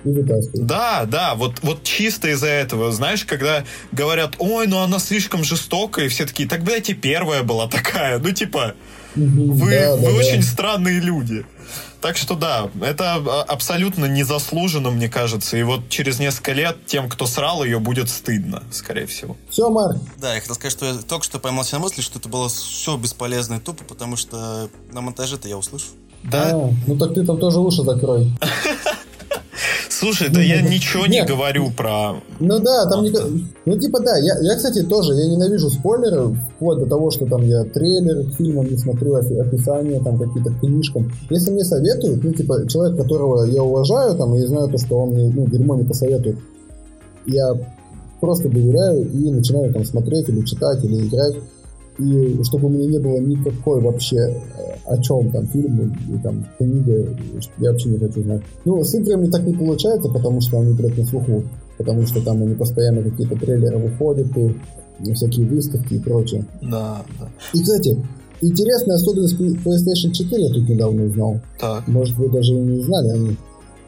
[0.04, 0.66] и вытаскивать.
[0.66, 2.90] Да, да, вот, вот чисто из-за этого.
[2.90, 7.42] Знаешь, когда говорят, ой, ну она слишком жестокая, и все такие, так, блядь, и первая
[7.42, 8.18] была такая.
[8.18, 8.72] Ну, типа,
[9.16, 10.16] Мгм, вы, да, вы да, да.
[10.16, 11.44] очень странные люди.
[12.02, 15.56] Так что да, это а, абсолютно незаслуженно, мне кажется.
[15.56, 19.36] И вот через несколько лет тем, кто срал ее, будет стыдно, скорее всего.
[19.48, 22.18] Все, Марк, Да, я хотел сказать, что я только что поймал себя на мысли, что
[22.18, 25.86] это было все бесполезно и тупо, потому что на монтаже-то я услышу.
[26.24, 26.50] Да?
[26.52, 28.32] А, ну так ты там тоже уши закрой.
[29.92, 32.14] Слушай, да я ничего не говорю про...
[32.40, 33.12] Ну да, там не...
[33.66, 37.42] Ну типа да, я, я, кстати, тоже, я ненавижу спойлеры, вплоть до того, что там
[37.42, 41.12] я трейлеры к фильмам не смотрю, опи- описания там какие-то книжкам.
[41.30, 45.10] Если мне советуют, ну типа человек, которого я уважаю, там, и знаю то, что он
[45.10, 46.38] мне, ну, дерьмо не посоветует,
[47.26, 47.54] я
[48.20, 51.34] просто доверяю и начинаю там смотреть или читать, или играть.
[52.02, 54.40] И чтобы у меня не было никакой вообще э,
[54.86, 57.08] о чем там фильм и там книга,
[57.58, 58.42] я вообще не хочу знать.
[58.64, 61.42] Ну, с играми так не получается, потому что они, блядь, на слуху
[61.82, 66.44] потому что там они постоянно какие-то трейлеры выходят, и всякие выставки и прочее.
[66.60, 67.28] Да, да.
[67.52, 67.96] И, кстати,
[68.40, 71.40] интересная особенность PlayStation 4 я тут недавно узнал.
[71.58, 71.88] Так.
[71.88, 73.36] Может, вы даже и не знали о ней.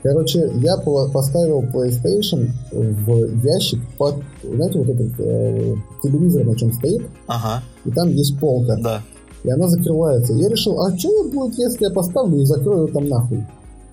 [0.04, 6.72] Короче, я по- поставил PlayStation в ящик под, знаете, вот этот э, телевизор на чем
[6.74, 9.00] стоит, Ага, и там есть полка, да.
[9.44, 10.34] и она закрывается.
[10.34, 13.44] Я решил, а что будет, если я поставлю и закрою там нахуй?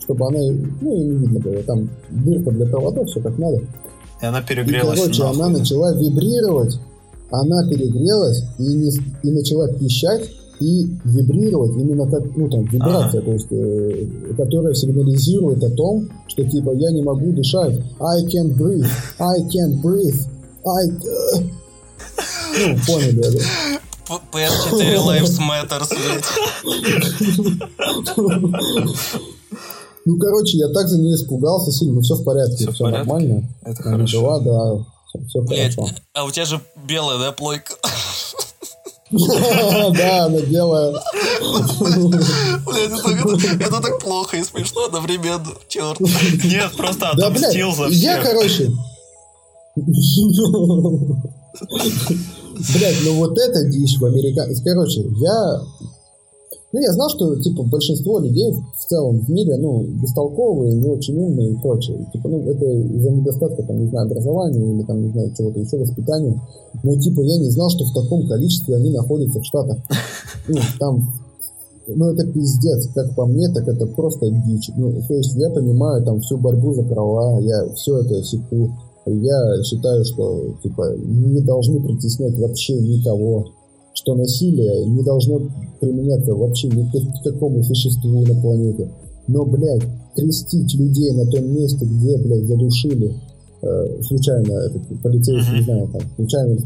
[0.04, 0.40] Чтобы она,
[0.82, 1.64] ну, и не видно было.
[1.64, 3.60] Там дырка для проводов, все как надо.
[4.22, 5.40] И она И, перегрелась короче, нахуй.
[5.40, 6.78] она начала вибрировать,
[7.32, 8.92] она перегрелась и, не
[9.24, 10.30] и начала пищать
[10.62, 14.08] и вибрировать именно как, ну, там, вибрация, то есть, э,
[14.38, 18.88] которая сигнализирует о том, что, типа, я не могу дышать, I can't breathe,
[19.20, 20.28] I can't breathe,
[20.66, 20.90] I...
[20.90, 21.44] э».
[22.60, 23.30] Ну, поняли, да?
[24.08, 26.26] П- PS4 Lives Matters, блядь.
[30.06, 32.84] Ну, короче, я так за нее испугался сильно, но все в порядке, Всё в все
[32.86, 33.08] порядке?
[33.08, 33.50] нормально.
[33.64, 34.08] Это Она хорошо.
[34.08, 34.86] жива, да,
[35.28, 35.94] все Блядь, хорошо.
[36.14, 37.74] а у тебя же белая, да, плойка?
[39.98, 40.94] Да, она белая.
[42.66, 45.52] Блядь, это, так плохо и смешно одновременно.
[45.68, 46.00] Черт.
[46.00, 48.72] Нет, просто отомстил за я, короче...
[52.74, 54.64] Блядь, ну вот это дичь в американском...
[54.64, 55.62] Короче, я...
[56.74, 61.18] Ну, я знал, что, типа, большинство людей в целом в мире, ну, бестолковые, не очень
[61.18, 62.08] умные и прочее.
[62.14, 65.78] Типа, ну, это из-за недостатка, там, не знаю, образования или, там, не знаю, чего-то еще,
[65.78, 66.42] воспитания.
[66.84, 69.78] Но, типа, я не знал, что в таком количестве они находятся в Штатах.
[70.48, 71.08] Ну, там,
[71.88, 74.72] ну, это пиздец, как по мне, так это просто дичь.
[74.76, 78.72] Ну, то есть я понимаю там всю борьбу за права, я все это секу.
[79.06, 83.46] Я считаю, что, типа, не должны притеснять вообще никого
[83.94, 85.42] что насилие не должно
[85.80, 88.90] применяться вообще ни к какому существу на планете.
[89.28, 89.84] Но, блядь,
[90.16, 93.14] крестить людей на том месте, где, блядь, задушили
[93.62, 96.58] э, случайно этот полицейский, не знаю, там, случайно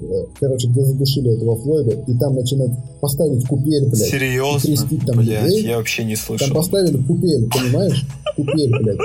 [0.00, 3.98] э, короче, где задушили этого Флойда, и там начинают поставить купель, блядь.
[3.98, 4.60] Серьезно?
[4.60, 5.66] Крестить там блядь, людей.
[5.66, 6.48] я вообще не слышал.
[6.48, 8.06] Там поставили купель, понимаешь?
[8.36, 8.98] Купель, блядь.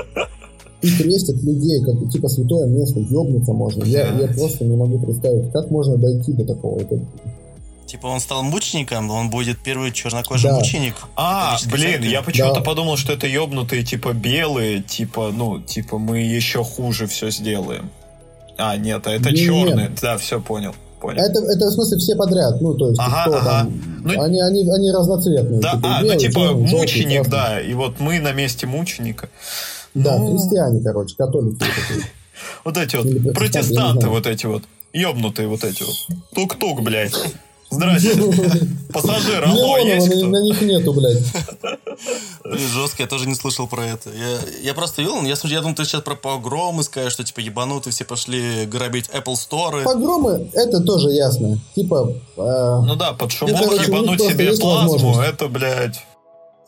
[0.81, 3.83] И крестят людей, как типа святое место, ёбнуться можно.
[3.83, 6.79] Я, я просто не могу представить, как можно дойти до такого.
[6.79, 6.99] Это
[7.87, 10.57] Типа он стал мучеником, он будет первый чернокожий Да.
[10.57, 10.95] мученик.
[11.15, 12.09] А, блин, церкви.
[12.09, 12.61] я почему-то Да.
[12.61, 17.89] подумал, что это ёбнутые, типа, белые, типа, ну, типа, мы еще хуже все сделаем.
[18.57, 19.37] А, нет, а это Не-не.
[19.45, 19.91] черные.
[20.01, 20.75] Да, все понял.
[20.99, 21.21] Понял.
[21.23, 23.49] Это, это в смысле все подряд, ну, то есть, Ага, кто ага.
[23.49, 25.61] там, Ну- они, они, они разноцветные.
[25.61, 27.31] Да, типа, а, белый, ну типа желтый, мученик, красный.
[27.31, 29.29] да, и вот мы на месте мученика.
[29.93, 31.63] Да, Ну, христиане, короче, католики.
[32.65, 35.95] Вот эти вот протестанты, вот эти вот, ёбнутые вот эти вот.
[36.35, 37.13] Тук-тук, блядь.
[37.69, 38.15] Здрасте.
[38.93, 40.27] Пассажир, алло, есть на, кто?
[40.27, 41.21] на них нету, блядь.
[42.43, 44.09] Блин, жестко, я тоже не слышал про это.
[44.09, 47.91] Я, я просто видел, я, я думал, ты сейчас про погромы скажешь, что типа ебанутые
[47.91, 49.83] все пошли грабить Apple Store.
[49.83, 51.59] Погромы, это тоже ясно.
[51.75, 55.99] Типа, э, Ну да, под шумок них ебануть себе плазму, это, блядь.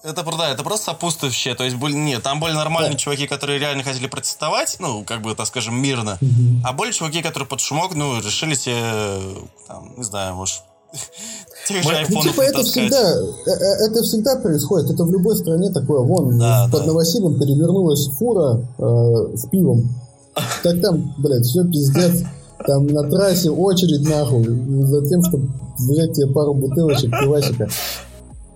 [0.02, 1.56] Это правда, это просто сопутствующее.
[1.56, 2.98] То есть, были, нет, там были нормальные Да.
[2.98, 6.18] чуваки, которые реально хотели протестовать, ну, как бы, так скажем, мирно.
[6.64, 10.64] А были чуваки, которые под шумок, ну, решили себе, там, не знаю, может,
[11.68, 13.14] типа, это всегда,
[13.46, 14.92] э, э, это всегда происходит.
[14.92, 16.02] Это в любой стране такое.
[16.02, 16.88] Вон, Да, под да.
[16.88, 19.90] Новосибом перевернулась фура э, с пивом.
[20.64, 22.24] Так там, блядь, все пиздец.
[22.66, 27.70] Там на трассе очередь нахуй за тем, чтобы взять тебе пару бутылочек пивасика.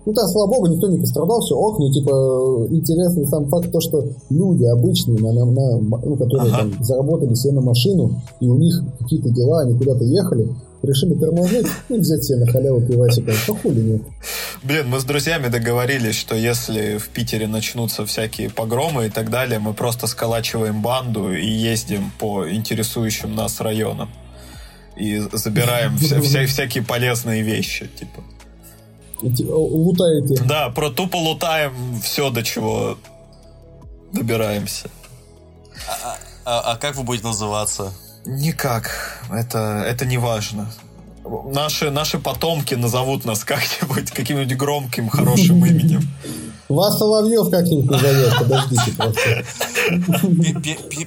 [0.06, 2.10] Ну да, слава богу, никто не пострадал, все ок, ну типа
[2.70, 6.58] интересный сам факт то, что люди обычные, на, на- на- ну, которые Ага.
[6.58, 10.48] там заработали себе на машину, и у них какие-то дела, они куда-то ехали,
[10.82, 13.32] решили тормознуть и взять себе на халяву пивасика.
[13.48, 14.02] Ну хули нет.
[14.62, 19.58] Блин, мы с друзьями договорились, что если в Питере начнутся всякие погромы и так далее,
[19.58, 24.10] мы просто сколачиваем банду и ездим по интересующим нас районам.
[24.98, 28.20] И забираем вся- вся- всякие полезные вещи, типа.
[29.32, 30.42] Типа, лутаете.
[30.44, 32.98] Да, про тупо лутаем все, до чего
[34.12, 34.90] добираемся.
[36.44, 37.92] А, а как вы будете называться?
[38.26, 39.22] Никак.
[39.30, 40.70] Это, это не важно.
[41.46, 46.02] Наши, наши потомки назовут нас как-нибудь, каким-нибудь громким, хорошим именем.
[46.68, 48.92] Вас Соловьев как-нибудь назовет, подождите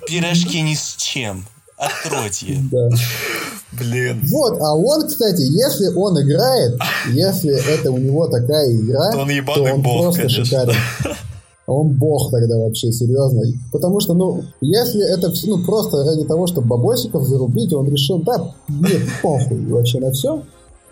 [0.07, 1.45] Пирожки ни с чем.
[1.78, 2.57] Отродье.
[2.72, 2.89] Да.
[3.80, 4.21] Блин.
[4.32, 6.80] Вот, а он, кстати, если он играет,
[7.11, 10.45] если это у него такая игра, То он ебаный он бог, просто конечно.
[10.45, 10.75] шикарен.
[11.67, 13.41] Он бог тогда вообще, серьезно.
[13.73, 18.19] Потому что, ну, если это все, ну, просто ради того, чтобы бабосиков зарубить, он решил,
[18.19, 20.43] да, нет, похуй вообще на все.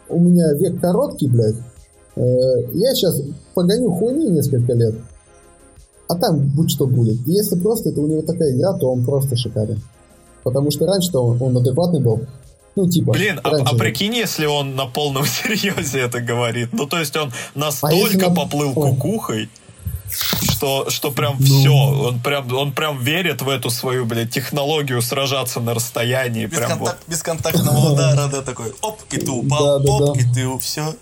[0.10, 1.56] У меня век короткий, блядь.
[2.18, 2.22] Э,
[2.74, 3.22] Я сейчас
[3.54, 4.96] погоню хуйни несколько лет,
[6.10, 7.26] а там будь что будет.
[7.26, 9.82] И если просто это у него такая игра, то он просто шикарен.
[10.44, 12.20] Потому что раньше-то он, он адекватный был.
[12.76, 13.14] Ну, типа.
[13.14, 16.70] Блин, а, а прикинь, если он на полном серьезе это говорит.
[16.74, 18.90] Ну, то есть он А настолько на- поплыл Ой.
[18.92, 19.50] кукухой,
[20.44, 21.46] что, что прям Ну.
[21.46, 26.46] все, он прям, он прям верит в эту свою, блядь, технологию сражаться на расстоянии.
[26.48, 26.90] Без, Прям вот.
[26.90, 30.22] контак- бесконтактного удара, да, такой, оп, и ты упал, Да, да, оп, да.
[30.22, 30.96] и ты, все.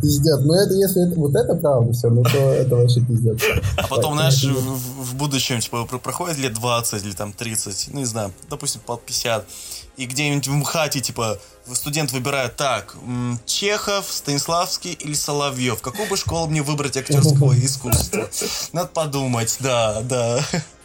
[0.00, 0.38] Пиздец.
[0.40, 3.38] Но это, если это, вот это правда все, ну то это вообще пиздец.
[3.76, 7.32] А потом, Так, знаешь, это- в, в будущем, типа, про- проходит лет 20 или там
[7.34, 9.44] 30, ну, не знаю, допустим, под 50,
[9.96, 11.38] и где-нибудь в МХАТе, типа,
[11.72, 12.96] студент выбирает так,
[13.46, 15.80] Чехов, Станиславский или Соловьев.
[15.82, 18.28] Какую бы школу мне выбрать актерского искусства?
[18.72, 20.40] Надо подумать, да, да.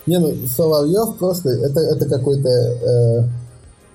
[0.06, 3.24] Не, ну Соловьев просто это, это какой-то э,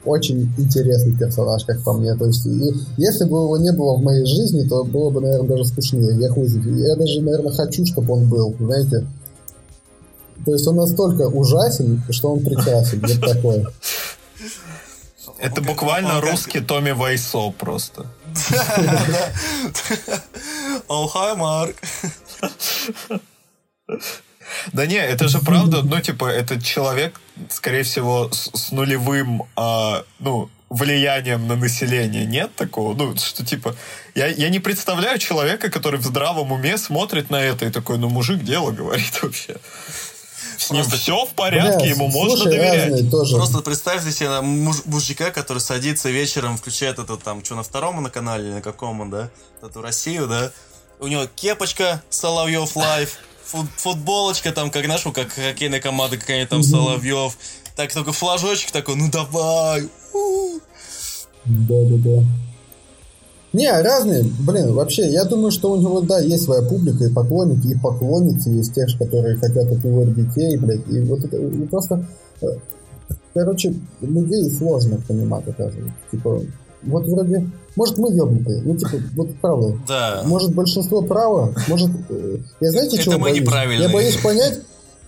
[0.04, 2.14] очень интересный персонаж, как по мне.
[2.14, 5.48] То есть, и если бы его не было в моей жизни, то было бы, наверное,
[5.48, 6.16] даже скучнее.
[6.20, 6.46] Я хуй.
[6.48, 9.06] Я даже, наверное, хочу, чтобы он был, знаете.
[10.44, 13.00] То есть он настолько ужасен, что он прекрасен.
[13.00, 13.66] Вот такое.
[15.38, 18.06] Это Он как- буквально он как- русский Томми Вайсо просто.
[20.88, 21.76] О, хай, Марк.
[24.72, 27.20] Да не, это же правда, ну, типа, это человек,
[27.50, 32.24] скорее всего, с, с нулевым, а, ну, влиянием на население.
[32.24, 32.94] Нет такого?
[32.94, 33.74] Ну, что типа...
[34.14, 38.08] Я, я не представляю человека, который в здравом уме смотрит на это и такой, ну,
[38.08, 39.56] мужик дело говорит вообще.
[40.64, 43.10] С ним Просто- все в порядке, Бля, ему можно слушай, доверять.
[43.10, 43.36] тоже.
[43.36, 48.08] Просто представьте себе муж- мужика, который садится вечером, включает это там, что на втором на
[48.08, 49.28] канале или на каком он, да?
[49.62, 50.52] Эту Россию, да?
[51.00, 56.62] У него кепочка Соловьев Live, фут- футболочка там, как нашу, как хоккейная команда какая-нибудь там
[56.62, 57.36] Соловьев.
[57.76, 59.88] Так, только флажочек такой, ну давай.
[60.14, 60.60] у.
[63.54, 67.68] Не, разные, блин, вообще, я думаю, что у него, да, есть своя публика, и поклонники,
[67.68, 72.04] и поклонницы есть тех, которые хотят от него детей, блядь, и вот это, и просто,
[72.42, 72.46] э,
[73.32, 76.42] короче, людей сложно понимать, оказывается, типа,
[76.82, 80.22] вот вроде, может, мы ебнутые, ну, типа, вот правда, Да.
[80.26, 83.48] может, большинство право, может, э, я знаете, Это чего мы боюсь?
[83.82, 84.60] Я боюсь понять,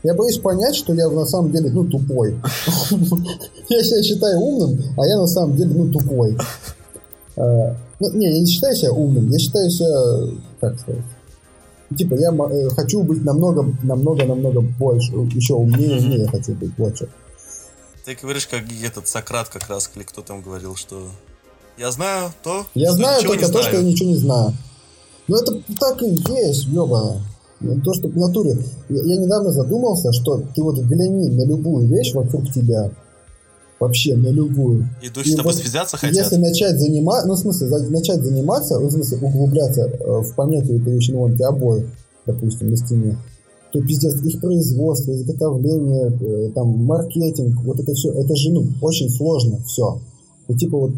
[0.05, 2.37] я боюсь понять, что я на самом деле, ну, тупой.
[3.69, 6.39] Я себя считаю умным, а я на самом деле, ну, тупой.
[8.01, 11.03] Ну, не, я не считаю себя умным, я считаю себя, как сказать,
[11.89, 16.73] ну, типа, я э, хочу быть намного, намного, намного больше, еще умнее, умнее хочу быть,
[16.77, 17.09] вот что.
[18.05, 21.09] Ты говоришь, как этот Сократ как раз, или кто там говорил, что
[21.77, 23.87] я знаю то, Я что знаю только то, что я знаю.
[23.87, 24.53] ничего не знаю.
[25.29, 27.21] Ну, это так и есть, ёбана.
[27.85, 28.57] То, что в натуре...
[28.89, 32.91] Я, я недавно задумался, что ты вот взгляни на любую вещь вокруг тебя,
[33.79, 34.89] вообще на любую.
[35.03, 36.16] И с тобой вот связаться хотят.
[36.16, 40.79] Если начать заниматься, ну, в смысле, за- начать заниматься, в смысле, углубляться э, в понятие
[40.81, 41.87] этой вещи, ну, вон, обои,
[42.24, 43.18] допустим, на стене,
[43.72, 49.11] то пиздец, их производство, изготовление, э, там, маркетинг, вот это все, это же, ну, очень
[49.11, 50.01] сложно все.
[50.49, 50.95] И типа вот э,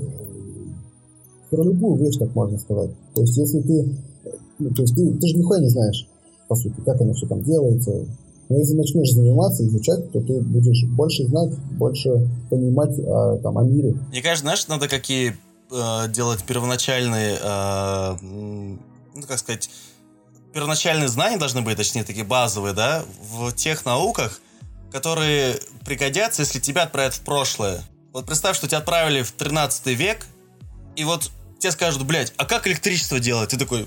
[1.51, 2.91] про любую вещь так можно сказать.
[3.15, 6.07] То есть, если ты, э, ну, то есть ты, ты же нихуя не знаешь,
[6.49, 8.07] по сути, как оно все там делается.
[8.49, 12.11] Но если начнешь заниматься, изучать, то ты будешь больше знать, больше
[12.51, 13.95] понимать а, там, о мире.
[14.09, 15.37] Мне кажется, знаешь, надо какие
[15.71, 18.79] э, делать первоначальные, э, ну,
[19.27, 19.69] как сказать,
[20.55, 24.41] первоначальные знания должны быть, точнее, такие базовые, да, в тех науках,
[24.91, 27.83] которые пригодятся, если тебя отправят в прошлое.
[28.13, 30.27] Вот представь, что тебя отправили в 13 век,
[30.97, 33.51] и вот тебе скажут, блядь, а как электричество делать?
[33.51, 33.87] Ты такой,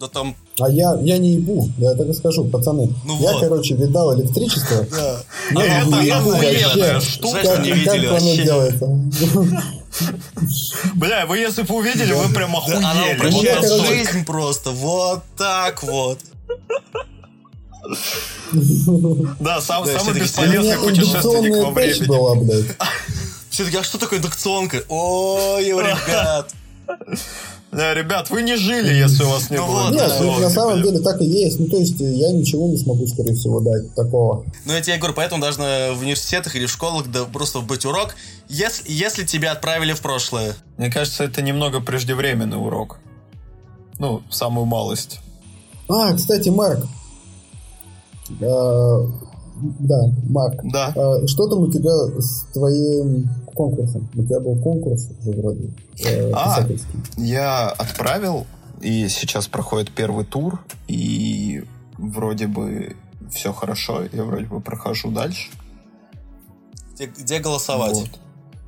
[0.00, 0.34] да там...
[0.58, 2.88] А я, я не ебу, я так и скажу, пацаны.
[3.04, 3.40] Ну я, вот.
[3.40, 4.86] короче, видал электричество.
[4.96, 5.20] Да.
[5.50, 7.42] Я А не это ебу вообще, штука.
[7.42, 8.86] Как, оно делается.
[10.94, 13.16] Бля, вы если бы увидели, вы прям Да, она охуели.
[13.16, 14.70] упрощает жизнь просто.
[14.70, 16.18] Вот так вот.
[19.40, 22.06] Да, сам, Да, самый бесполезный путешественник во времени.
[22.06, 22.76] была, блядь.
[23.50, 24.82] Все таки а что такое индукционка?
[24.88, 26.54] Ой, ребят.
[27.72, 29.82] Да, ребят, вы не жили, если у вас не Ну было.
[29.84, 31.60] вот, Нет, да, ну, на самом деле так и есть.
[31.60, 34.44] Ну, то есть, э, я ничего не смогу, скорее всего, дать такого.
[34.64, 38.16] Ну, я тебе говорю, поэтому должно в университетах или в школах да, просто быть урок,
[38.48, 40.54] если, если тебя отправили в прошлое.
[40.78, 42.98] Мне кажется, это немного преждевременный урок.
[44.00, 45.20] Ну, самую малость.
[45.88, 46.80] А, кстати, Марк.
[49.60, 50.60] Да, Марк.
[50.64, 50.92] Да.
[50.96, 54.08] А, что там у тебя с твоим конкурсом?
[54.14, 55.70] У тебя был конкурс уже вроде
[56.04, 56.66] э, А.
[57.16, 58.46] Я отправил,
[58.80, 61.64] и сейчас проходит первый тур, и
[61.98, 62.96] вроде бы
[63.30, 65.50] все хорошо, я вроде бы прохожу дальше.
[66.94, 67.94] Где, где голосовать?
[67.94, 68.20] Вот.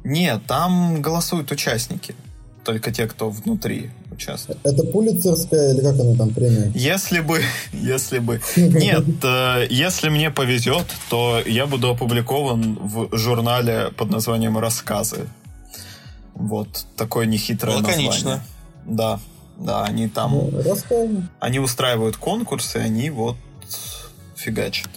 [0.05, 2.15] Нет, там голосуют участники.
[2.65, 4.59] Только те, кто внутри участвует.
[4.65, 6.71] Это пулицерская или как она там премия?
[6.75, 7.41] Если бы,
[7.73, 8.41] если бы.
[8.57, 15.29] Нет, э, если мне повезет, то я буду опубликован в журнале под названием «Рассказы».
[16.35, 18.09] Вот, такое нехитрое Лаконично.
[18.13, 18.43] название.
[18.87, 19.21] Да,
[19.59, 21.29] да, они там, Ну, расскажи.
[21.41, 23.37] они устраивают конкурсы, они вот
[24.35, 24.91] фигачат.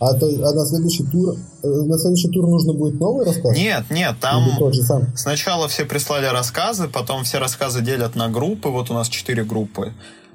[0.00, 3.56] А, то, а на следующий тур э, на следующий тур нужно будет новый рассказ?
[3.56, 5.16] Нет, нет, Или там тот же сам?
[5.16, 8.68] Сначала все прислали рассказы, потом все рассказы делят на группы.
[8.68, 9.92] Вот у нас четыре группы.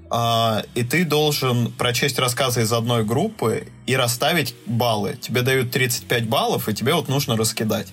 [0.10, 5.18] А, и ты должен прочесть рассказы из одной группы и расставить баллы.
[5.20, 7.88] Тебе дают 35 баллов, и тебе вот нужно раскидать.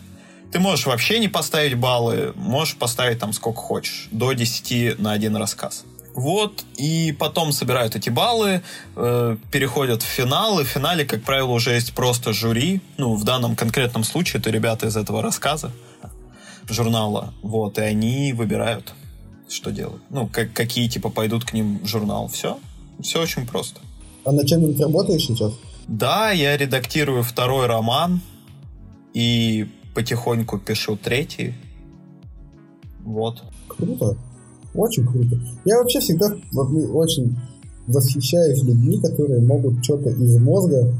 [0.53, 5.37] Ты можешь вообще не поставить баллы, можешь поставить там сколько хочешь, до 10 на один
[5.37, 5.85] рассказ.
[6.15, 8.63] Вот, и потом собирают эти баллы,
[8.97, 12.81] э, переходят в финал, и в финале, как правило, уже есть просто жюри.
[12.99, 15.71] Ну, в данном конкретном случае это ребята из этого рассказа
[16.69, 17.33] журнала.
[17.43, 18.93] Вот, и они выбирают,
[19.49, 20.03] что делать.
[20.11, 22.29] Ну, как, какие, типа, пойдут к ним в журнал.
[22.29, 22.59] Все.
[23.01, 23.81] Все очень просто.
[24.25, 25.53] А над чем-нибудь работаешь сейчас?
[25.87, 28.21] Да, я редактирую второй роман
[29.15, 31.55] и потихоньку пишу третий.
[33.01, 33.43] Вот.
[33.67, 34.17] Круто.
[34.75, 35.37] Очень круто.
[35.65, 36.63] Я вообще всегда ну,
[36.95, 37.37] очень
[37.87, 40.93] восхищаюсь людьми, которые могут что-то из мозга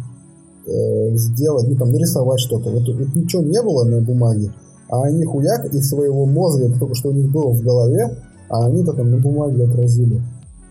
[0.67, 2.71] э, сделать, ну там нарисовать что-то.
[2.71, 4.53] Вот, вот ничего не было на бумаге,
[4.89, 8.17] а они хуяк из своего мозга, только что у них было в голове,
[8.49, 10.21] а они потом на бумаге отразили.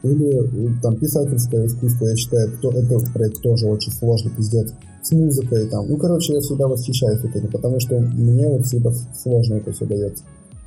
[0.04, 4.74] Или э, там писательское искусство, я считаю, кто, это проект тоже очень сложный, пиздец.
[5.02, 5.88] С музыкой там.
[5.88, 10.24] Ну, короче, я всегда восхищаюсь этим, потому что мне вот всегда сложно это все дается.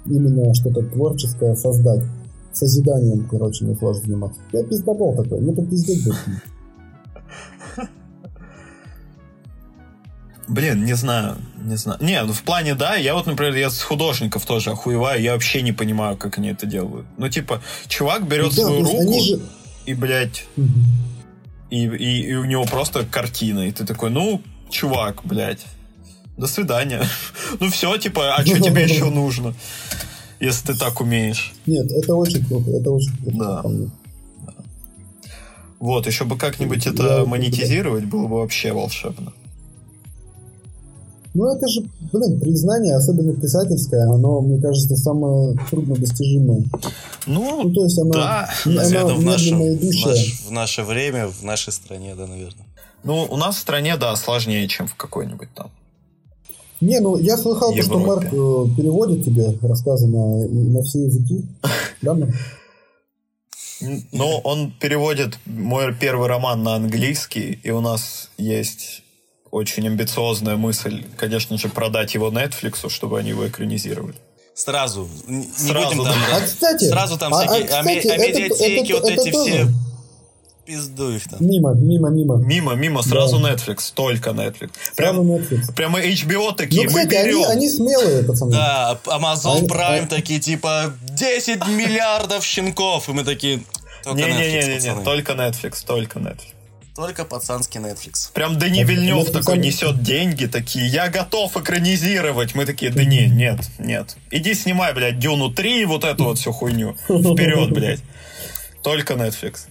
[0.06, 2.02] Именно что-то творческое создать.
[2.52, 4.40] Созиданием, короче, мне сложно заниматься.
[4.52, 6.16] Я пиздобол такой, мне тут пиздец будет.
[10.48, 11.98] Блин, не знаю, не знаю.
[12.02, 15.62] Не, ну в плане, да, я вот, например, я с художников тоже охуеваю, я вообще
[15.62, 17.06] не понимаю, как они это делают.
[17.16, 19.40] Ну, типа, чувак берет Да, свою руку же-
[19.86, 20.44] и, блядь,
[21.70, 25.64] и, и, и у него просто картина, и ты такой, ну, чувак, блядь,
[26.36, 27.02] до свидания.
[27.60, 29.54] Ну все, типа, а что тебе еще нужно,
[30.42, 31.52] если ты так умеешь?
[31.66, 33.36] Нет, это очень круто, это очень круто.
[33.38, 33.62] Да.
[35.80, 39.32] Вот, еще бы как-нибудь Я- это монетизировать было бы вообще волшебно.
[41.34, 41.80] Ну, это же,
[42.12, 46.62] блин, признание, особенно писательское, оно, мне кажется, самое труднодостижимое.
[47.26, 49.20] Ну, Ну, то есть оно, да, оно Наверное, в,
[49.82, 52.66] и в, наш- в наше время, в нашей стране, да, наверное.
[53.02, 55.70] ну, у нас в стране, да, сложнее, чем в какой-нибудь там.
[56.82, 58.06] Не, ну я слыхал, то, что Европе.
[58.06, 61.44] Марк э, переводит тебе рассказы на, на все языки.
[62.02, 62.16] Да,
[64.12, 69.02] Ну, он переводит мой первый роман на английский, и у нас есть
[69.50, 74.14] очень амбициозная мысль, конечно же, продать его Netflix, чтобы они его экранизировали.
[74.54, 75.08] Сразу.
[75.26, 76.14] Не Сразу, будем там...
[76.30, 76.36] да.
[76.36, 79.30] А, кстати, Сразу там а- а, всякие аме- кстати, это- амедиатеки, это- вот это эти
[79.32, 79.50] тоже.
[79.50, 79.68] все.
[80.64, 81.38] Пизду их там.
[81.44, 82.36] Мимо, мимо, мимо.
[82.36, 83.50] Мимо, мимо, сразу Да.
[83.52, 84.70] Netflix, только Netflix.
[84.94, 85.74] Сразу Прям, Netflix.
[85.74, 87.48] прямо HBO такие, Ну, мы кстати, они, берем.
[87.50, 88.52] они смелые, пацаны.
[88.52, 93.08] Да, Amazon Они- Prime а- такие, типа, 10 миллиардов щенков.
[93.08, 93.62] И мы такие,
[94.04, 95.04] только Netflix, Не-не-не, пацаны.
[95.04, 96.40] только Netflix, только Netflix.
[96.94, 98.30] Только пацанский Netflix.
[98.34, 102.54] Прям Дани Вильнев Netflix такой несет деньги, такие, я готов экранизировать.
[102.54, 104.14] Мы такие, да не, нет, нет.
[104.30, 106.94] Иди снимай, блядь, Дюну 3 и вот эту вот всю хуйню.
[107.08, 108.00] Вперед, блядь.
[108.82, 109.66] Только Netflix.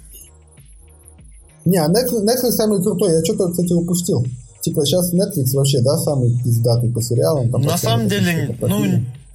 [1.66, 3.12] Не, а Netflix, Netflix самый крутой.
[3.14, 4.26] Я что-то, кстати, упустил.
[4.62, 7.50] Типа сейчас Netflix вообще, да, самый пиздатый по сериалам.
[7.50, 8.86] там, На по самом деле, ну,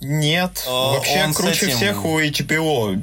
[0.00, 0.50] нет.
[0.68, 3.02] А, Вообще круче этим- всех у HBO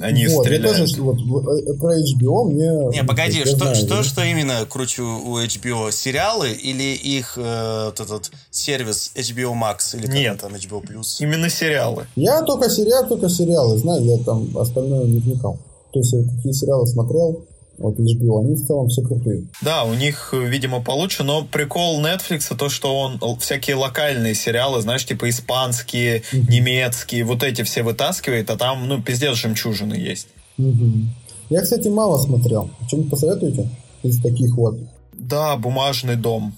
[0.00, 0.78] они вот, я стреляют.
[0.78, 2.90] тоже, вот, в- э, про HBO мне...
[2.98, 4.02] Не, погоди, я что, знаю, что, да.
[4.02, 5.92] что именно круче у HBO?
[5.92, 9.96] Сериалы или их э, вот этот сервис HBO Max?
[9.96, 10.40] Или Нет.
[10.40, 11.18] там HBO Plus?
[11.20, 12.06] Именно сериалы.
[12.16, 15.58] Я только сериал, только сериалы знаю, я там остальное не вникал.
[15.92, 17.44] То есть я какие сериалы смотрел,
[17.78, 19.46] вот HBO, они в целом все крутые.
[19.62, 25.04] Да, у них, видимо, получше, но прикол Netflix то, что он всякие локальные сериалы, знаешь,
[25.04, 30.28] типа испанские, немецкие, вот эти все вытаскивает, а там, ну, пиздец жемчужины есть.
[30.56, 31.14] Мгм.
[31.50, 32.70] Я, кстати, мало смотрел.
[32.86, 33.68] Что-нибудь посоветуете
[34.02, 34.78] из таких вот?
[35.12, 36.54] Да, бумажный дом.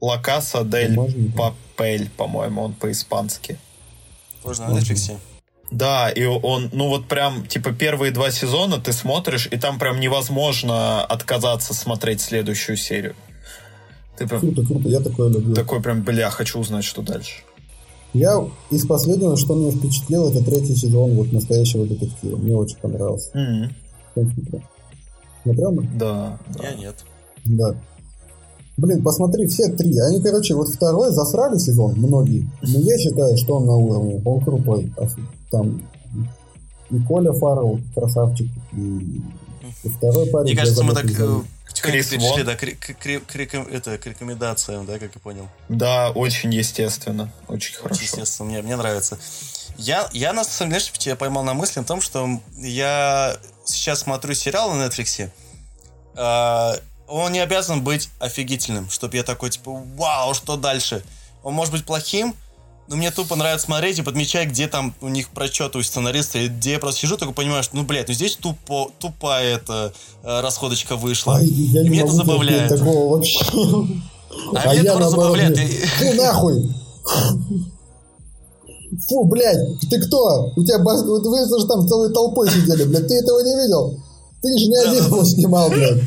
[0.00, 0.96] Ла Каса дель.
[1.36, 3.58] Папель, по-моему, он по-испански.
[4.42, 5.16] Тоже на Netflix?
[5.70, 9.98] Да, и он, ну вот прям, типа, первые два сезона ты смотришь, и там прям
[9.98, 13.14] невозможно отказаться смотреть следующую серию.
[14.16, 15.54] Ты прям Круто, круто, я такое люблю.
[15.54, 17.42] такой прям, бля, хочу узнать, что дальше.
[18.14, 22.36] Я из последнего, что меня впечатлило, это третий сезон вот настоящего детектива.
[22.36, 23.30] Мне очень понравился.
[24.12, 24.24] Кто
[25.42, 25.84] смотрел?
[25.94, 26.64] Да, да.
[26.64, 26.94] Я нет.
[27.44, 27.74] Да.
[28.78, 29.98] Блин, посмотри, все три.
[29.98, 32.48] Они, короче, вот второй засрали сезон, многие.
[32.62, 34.22] Но я считаю, что он на уровне.
[34.24, 34.92] Он крутой.
[35.56, 35.82] Там
[36.90, 39.20] и Коля Фаррелл, красавчик, и,
[39.84, 40.46] и второй парень.
[40.46, 41.40] Мне кажется, мы так э,
[41.82, 42.10] Крис
[42.44, 45.48] да, к, к- к- это, к рекомендациям, да, как я понял.
[45.68, 47.30] Да, очень естественно.
[47.48, 48.00] Очень хорошо.
[48.02, 49.18] Естественно, мне, мне нравится.
[49.76, 54.34] Я, я на самом деле, я поймал на мысли о том, что я сейчас смотрю
[54.34, 55.30] сериал на Netflix.
[56.14, 56.76] а,
[57.08, 61.04] он не обязан быть офигительным, чтобы я такой, типа, вау, что дальше?
[61.42, 62.34] Он может быть плохим,
[62.88, 66.48] но мне тупо нравится смотреть и подмечать, где там у них прочеты у сценариста, и
[66.48, 70.40] где я просто сижу, только понимаю, что, ну, блядь, ну здесь тупо, тупая эта э,
[70.40, 71.36] расходочка вышла.
[71.36, 72.68] Ай, я И меня это забавляет.
[72.68, 73.44] такого вообще.
[74.54, 75.58] А меня тоже забавляет.
[75.58, 76.74] Фу, нахуй!
[79.08, 80.52] Фу, блядь, ты кто?
[80.56, 81.02] У тебя бас...
[81.02, 84.00] вот вы же там целой толпой сидели, блядь, ты этого не видел?
[84.42, 86.02] Ты же не один его снимал, блядь.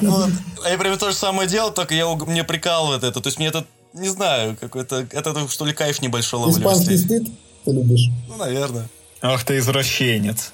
[0.00, 0.28] Вот.
[0.64, 3.20] А я прям то же самое делал, только я, мне прикалывает это.
[3.20, 3.64] То есть мне это,
[3.94, 6.58] не знаю, какой-то, это что ли кайф небольшой ловлю.
[6.58, 7.24] Испанский стыд
[7.64, 8.08] ты любишь?
[8.28, 8.88] Ну, наверное.
[9.22, 10.52] Ах ты извращенец.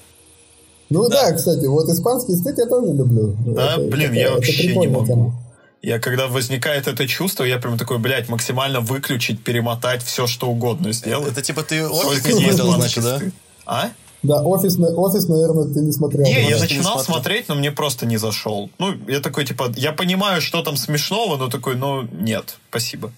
[0.89, 3.35] Ну да, кстати, вот испанский стыд я тоже люблю.
[3.45, 5.05] Да, Это блин, такая- я это вообще не могу.
[5.05, 5.35] тема.
[5.81, 10.91] Я когда возникает это чувство, я прям такой, блядь, максимально выключить, перемотать, все что угодно
[10.91, 11.31] сделать.
[11.31, 13.21] Это типа ты офис испанский значит, да?
[13.65, 13.89] А?
[14.23, 16.25] Да, офис, офис, наверное, ты не смотрел.
[16.25, 16.39] Не, да?
[16.39, 17.03] я начинал не смотрел.
[17.03, 18.69] смотреть, но мне просто не зашел.
[18.79, 23.11] Ну, я такой, типа, я понимаю, что там смешного, но такой, ну, нет, спасибо.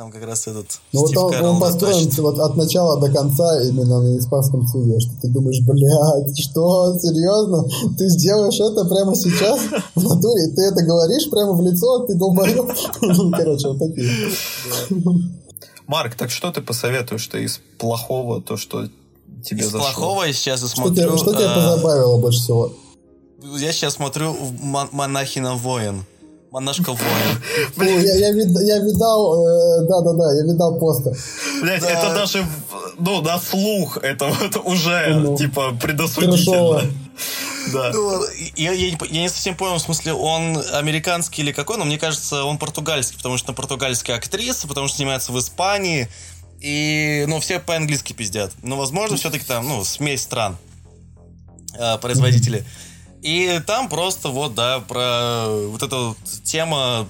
[0.00, 3.62] Там как раз этот Ну вот он, Кэрролл он построен вот от начала до конца
[3.64, 7.66] именно на испанском суде, что ты думаешь, блядь, что, серьезно?
[7.98, 9.60] Ты сделаешь это прямо сейчас
[9.94, 10.54] в натуре?
[10.56, 12.72] Ты это говоришь прямо в лицо, ты долбоёб?
[13.02, 14.10] Ну, Короче, вот такие.
[15.86, 18.86] Марк, так что ты посоветуешь-то из плохого, то, что
[19.44, 19.80] тебе Из зашло?
[19.80, 20.94] плохого я сейчас Что смотрю...
[20.94, 22.72] тебя, что тебя э, позабавило больше всего?
[23.58, 24.34] Я сейчас смотрю
[24.92, 26.06] Монахина воин.
[26.50, 27.42] Монашка воин.
[27.76, 31.12] Я, я, вид- я видал, э, да-да-да, я видал постер.
[31.62, 31.90] Блять, Да.
[31.90, 32.44] это даже,
[32.98, 35.78] ну, на слух, это вот уже, Ну, типа, Трэшово.
[35.80, 36.82] предосудительно.
[37.74, 37.90] Да.
[37.92, 38.22] Ну,
[38.56, 42.44] я, я я не совсем понял, в смысле, он американский или какой, но мне кажется,
[42.44, 46.08] он португальский, потому что португальская актриса, потому что снимается в Испании,
[46.60, 48.52] и, ну, все по-английски пиздят.
[48.62, 50.56] Но, возможно, все-таки там, ну, смесь стран
[51.78, 52.64] э, производителей.
[53.22, 57.06] И там просто вот, да, про вот эта вот тема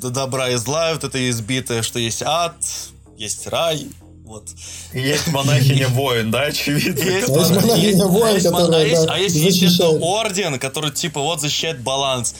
[0.00, 2.56] добра и зла, вот это избитое, что есть ад,
[3.16, 3.86] есть рай,
[4.24, 4.44] вот.
[4.92, 6.98] Есть монахиня-воин, да, очевидно.
[7.00, 9.98] Есть, есть мон- монахиня воин, а есть которая, а есть- да, а есть, естественно, защищает.
[10.02, 12.34] орден, который типа вот защищает баланс.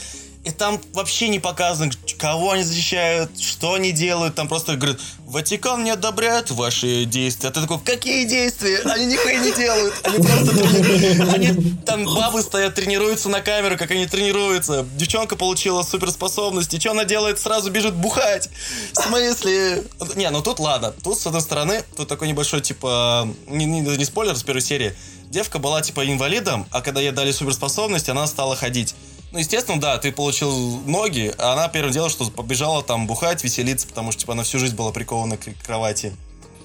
[0.45, 4.35] И там вообще не показано, кого они защищают, что они делают.
[4.35, 7.51] Там просто говорят, Ватикан не одобряет ваши действия.
[7.51, 8.81] А ты такой, какие действия?
[8.81, 9.95] Они нихуя не делают.
[10.03, 14.85] Они просто Они там бабы стоят, тренируются на камеру, как они тренируются.
[14.97, 16.81] Девчонка получила суперспособности.
[16.81, 17.39] Что она делает?
[17.39, 18.51] Сразу бежит бухать.
[18.95, 19.85] В смысле?
[20.17, 20.93] Не, ну тут ладно.
[21.05, 24.97] Тут, с одной стороны, тут такой небольшой, типа, не, не, не спойлер с первой серии.
[25.31, 28.95] Девка была, типа, инвалидом, а когда ей дали суперспособности, она стала ходить.
[29.33, 30.53] Ну, естественно, да, ты получил
[30.87, 34.59] ноги, а она первым делом, что побежала там бухать, веселиться, потому что, типа, она всю
[34.59, 36.13] жизнь была прикована к кровати.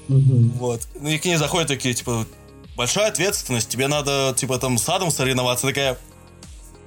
[0.10, 0.52] Мгм.
[0.58, 0.82] Вот.
[1.00, 2.26] Ну и к ней заходят такие, типа,
[2.76, 5.66] большая ответственность, тебе надо, типа, там, с адом соревноваться.
[5.68, 5.98] Такая,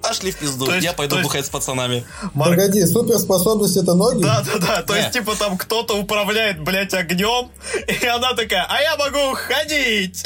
[0.02, 2.04] пошли в пизду, То есть- я пойду есть- бухать с пацанами.
[2.34, 4.22] Марк, Погоди, суперспособность это ноги?
[4.22, 4.82] Да, да, да.
[4.82, 5.00] То Не.
[5.00, 7.50] есть, типа, там кто-то управляет, блядь, огнем,
[8.02, 10.24] и она такая, а я могу ходить.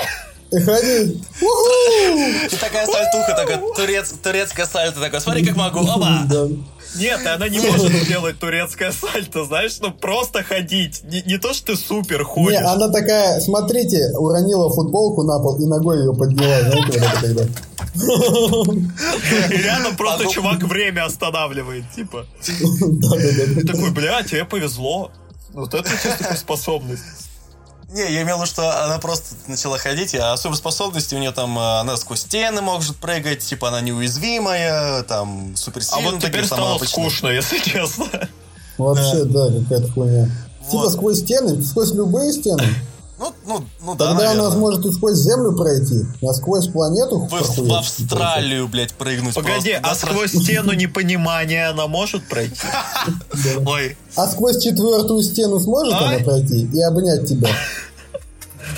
[0.59, 1.21] И.
[1.41, 2.19] Уху!
[2.51, 6.23] И такая сальтуха, такая турец, турецкая сальто, такая, смотри, как могу, оба!
[6.29, 6.47] Да.
[6.97, 11.03] Нет, она не может делать турецкое сальто, знаешь, ну просто ходить.
[11.05, 12.61] Не, не то, что ты супер Не, ходишь.
[12.61, 17.45] она такая, смотрите, уронила футболку на пол и ногой ее подняла, знаете, вот это когда.
[19.51, 22.27] И рядом просто чувак время останавливает, типа.
[22.47, 23.61] Да-да-да.
[23.61, 25.11] И такой, бля, тебе повезло.
[25.53, 27.03] Вот это чисто способность.
[27.95, 31.57] Не, я имел в виду, что она просто начала ходить, а суперспособности у нее там,
[31.59, 36.05] она сквозь стены может прыгать, типа она неуязвимая, там А суперсильная.
[36.11, 36.89] вот такие теперь стало обычные.
[37.09, 38.07] скучно, если честно.
[38.79, 40.25] Вообще, да, какая-то хуйня.
[40.25, 40.93] Типа Вот.
[40.93, 42.65] сквозь стены, сквозь любые стены.
[43.19, 44.51] Ну, ну, ну да, Тогда она наверное.
[44.51, 49.79] сможет и сквозь землю пройти, а сквозь планету В, в Австралию, блядь, прыгнуть Погоди, просто.
[49.79, 52.57] а Да, сквозь стену непонимания она может пройти?
[53.67, 57.51] Ой, А сквозь четвертую стену сможет она пройти и обнять тебя?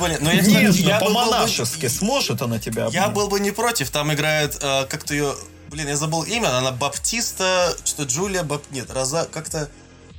[0.00, 3.14] блин, ну я, Нет, я был бы- по-монашески сможет она тебя Я обнять?
[3.14, 5.32] был бы не против, там играет, э, как-то ее,
[5.70, 8.62] блин, я забыл имя, она Баптиста, что Джулия, Бап...
[8.70, 9.68] нет, Роза, как-то,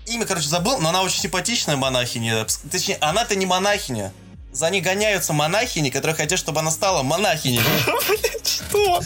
[0.07, 4.13] имя, короче, забыл, но она очень симпатичная монахиня, точнее, она-то не монахиня,
[4.51, 7.61] за ней гоняются монахини, которые хотят, чтобы она стала монахиней,
[8.43, 9.01] Что?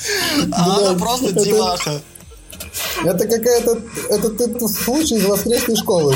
[0.54, 2.02] а она просто деваха.
[3.04, 3.82] Это какая-то...
[4.10, 6.16] Это ты случай из воскресной школы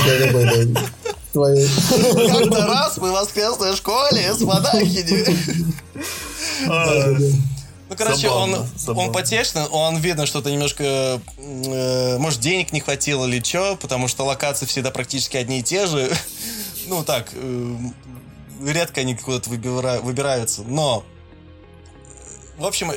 [1.33, 1.67] твоей.
[1.67, 5.25] Как-то раз мы в воскресной школе с монахиней.
[7.89, 9.03] Ну, короче, Забавно, он, забавно.
[9.09, 14.25] он потешный, он видно, что-то немножко, э, может, денег не хватило или что, потому что
[14.25, 16.11] локации всегда практически одни и те же.
[16.87, 17.75] Ну, так, э,
[18.63, 21.03] редко они куда-то выбира- выбираются, но,
[22.57, 22.95] э, в общем, э,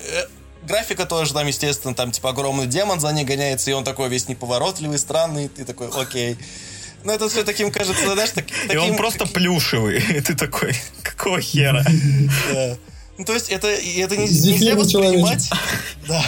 [0.63, 4.29] графика тоже там, естественно, там, типа, огромный демон за ней гоняется, и он такой весь
[4.29, 6.37] неповоротливый, странный, ты такой, окей.
[7.05, 8.83] Но это все таким кажется, знаешь, так- И таким...
[8.83, 9.99] он просто плюшевый.
[10.17, 11.83] И ты такой, какого хера?
[13.19, 15.51] Ну, то есть, это, это не, нельзя воспринимать.
[16.07, 16.25] Да.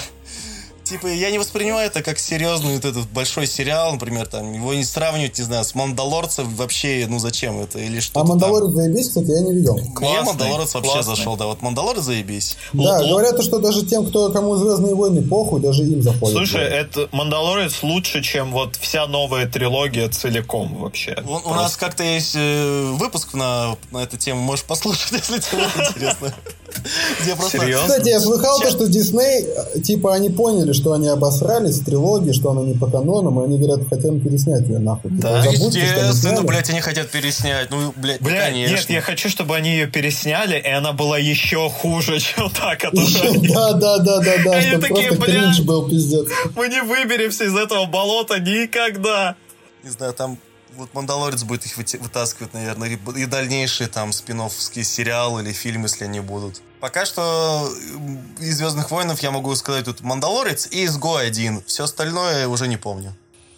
[0.90, 4.82] Типа, я не воспринимаю это как серьезный вот этот большой сериал, например, там, его не
[4.82, 9.30] сравнивать, не знаю, с Мандалорцем вообще, ну зачем это, или что А Мандалорец заебись, кстати,
[9.30, 9.74] я не видел.
[9.74, 11.14] Мне Классный, Мандалорец вообще классный.
[11.14, 12.56] зашел, да, вот Мандалорец заебись.
[12.72, 16.36] Да, Л- говорят, что даже тем, кто кому Звездные войны похуй, даже им заходит.
[16.36, 21.16] Слушай, это Мандалорец лучше, чем вот вся новая трилогия целиком вообще.
[21.24, 25.62] У, у нас как-то есть э, выпуск на, на эту тему, можешь послушать, если тебе
[25.88, 26.34] интересно.
[27.22, 27.58] Где просто...
[27.58, 27.88] Серьезно?
[27.88, 32.32] Кстати, я слыхал то, что Дисней, э, типа, они поняли, что они обосрались в трилогии,
[32.32, 35.10] что она не по канонам, и они говорят, хотим переснять ее нахуй.
[35.10, 36.46] Типа, Да, мы Естественно, сняли.
[36.46, 37.70] блядь, они хотят переснять.
[37.70, 38.74] Ну, блядь, ну, Бля, конечно.
[38.74, 43.38] нет, я хочу, чтобы они ее пересняли, и она была еще хуже, чем та, которая...
[43.40, 45.40] Да, да, да, да, да, Они чтобы такие, просто «Бля».
[45.40, 46.26] кринж был пиздец.
[46.56, 49.36] Мы не выберемся из этого болота никогда.
[49.84, 50.38] Не знаю, там
[50.76, 56.04] Вот Мандалорец будет их вытаскивать, наверное, и, и дальнейшие там спин сериалы или фильмы, если
[56.04, 56.62] они будут.
[56.80, 61.62] Пока что м, из Звездных войнов я могу сказать тут Мандалорец и Изгой один.
[61.66, 63.14] Все остальное уже не помню.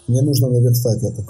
[0.08, 1.24] Мне нужно наверстать это.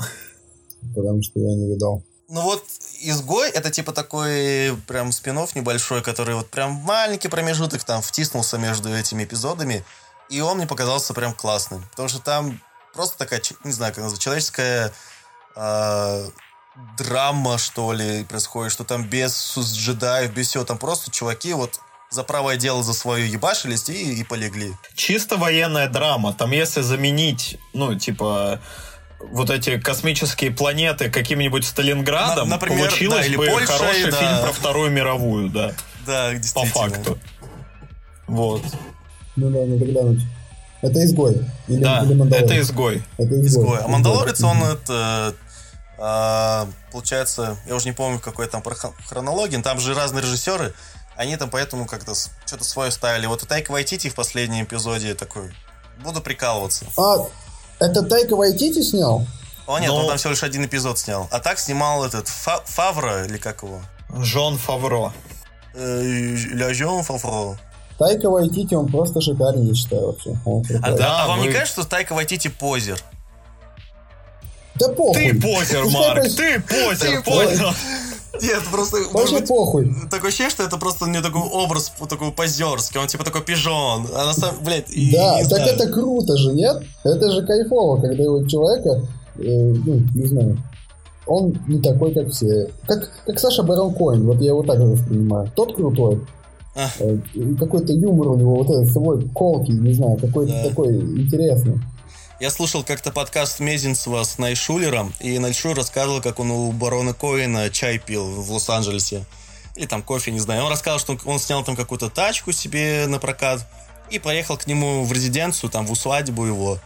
[0.95, 2.03] Потому что я не видал.
[2.28, 2.64] Ну вот
[3.03, 8.88] Изгой это типа такой прям спин небольшой, который вот прям маленький промежуток там втиснулся между
[8.95, 9.84] этими эпизодами.
[10.30, 11.84] И он мне показался прям классным.
[11.90, 12.61] Потому что там
[12.95, 14.93] просто такая, не знаю, как назвать, человеческая
[15.57, 16.26] э,
[16.96, 22.24] драма, что ли, происходит, что там без джедаев, без всего, там просто чуваки вот за
[22.24, 24.72] правое дело за свое ебашились и, и полегли.
[24.94, 26.34] Чисто военная драма.
[26.34, 28.60] Там если заменить, ну, типа,
[29.18, 34.16] вот эти космические планеты каким-нибудь Сталинградом, На- например, получилось да, или бы Польшей, хороший да.
[34.18, 35.72] фильм про Вторую мировую, да,
[36.06, 37.18] Да, по факту.
[38.26, 38.62] Вот.
[39.36, 40.20] Ну да, надо глянуть.
[40.82, 41.36] Это изгой.
[41.68, 43.02] Или, Да, или это изгой.
[43.16, 43.46] Это изгой.
[43.46, 43.78] Изгой.
[43.78, 45.34] А Мандалорец, он это...
[45.99, 48.62] а, получается, я уже не помню, какой там
[49.07, 50.74] хронологии, но там же разные режиссеры,
[51.16, 52.14] они там поэтому как-то
[52.47, 53.26] что-то свое ставили.
[53.26, 55.53] Вот и Тайка Вайтити в последнем эпизоде такой,
[56.03, 56.86] буду прикалываться.
[56.97, 57.18] А,
[57.78, 59.26] это Тайка Вайтити снял?
[59.66, 61.28] О нет, Ну- он там всего лишь один эпизод снял.
[61.30, 63.80] А так снимал этот Фа- Фавра, или как его?
[64.11, 65.12] Жон Фавро.
[65.74, 67.59] Э, Ля Жон Фавро.
[67.99, 70.36] Тайка Вайтити, он просто шикарен, я считаю, вообще.
[70.82, 72.99] А, да, а вам вы- не кажется, что Тайка Вайтити позер?
[74.78, 75.30] Да похуй.
[75.32, 77.72] Ты позер, Марк, ты позер, понял?
[78.40, 78.96] Нет, просто...
[79.12, 79.94] Вообще похуй.
[80.10, 82.98] Такое ощущение, что это просто у него такой образ такой позерский.
[82.98, 84.06] Он типа такой пижон.
[84.14, 84.64] А на самом...
[84.64, 85.74] Блядь, и- Да, не так знаю.
[85.74, 86.82] это круто же, нет?
[87.04, 89.02] Это же кайфово, когда у человека,
[89.36, 90.58] э, ну, не знаю,
[91.26, 92.68] он не такой, как все.
[92.86, 95.52] Как, как Саша Барон Коэн, вот я его так воспринимаю.
[95.54, 96.20] Тот крутой.
[96.74, 96.88] А.
[97.00, 97.18] Э,
[97.60, 100.68] какой-то юмор у него, вот этот свой колкий, не знаю, какой-то Да.
[100.70, 101.78] такой интересный.
[102.43, 107.70] Я слушал как-то подкаст Мезенцева с Найшулером, и Найшулер рассказывал, как он у барона Коэна
[107.70, 109.24] чай пил в Лос-Анджелесе.
[109.76, 110.64] Или там кофе, не знаю.
[110.64, 113.64] Он рассказал, что он, он снял там какую-то тачку себе на прокат
[114.11, 116.80] и поехал к нему в резиденцию, там, в усадьбу его.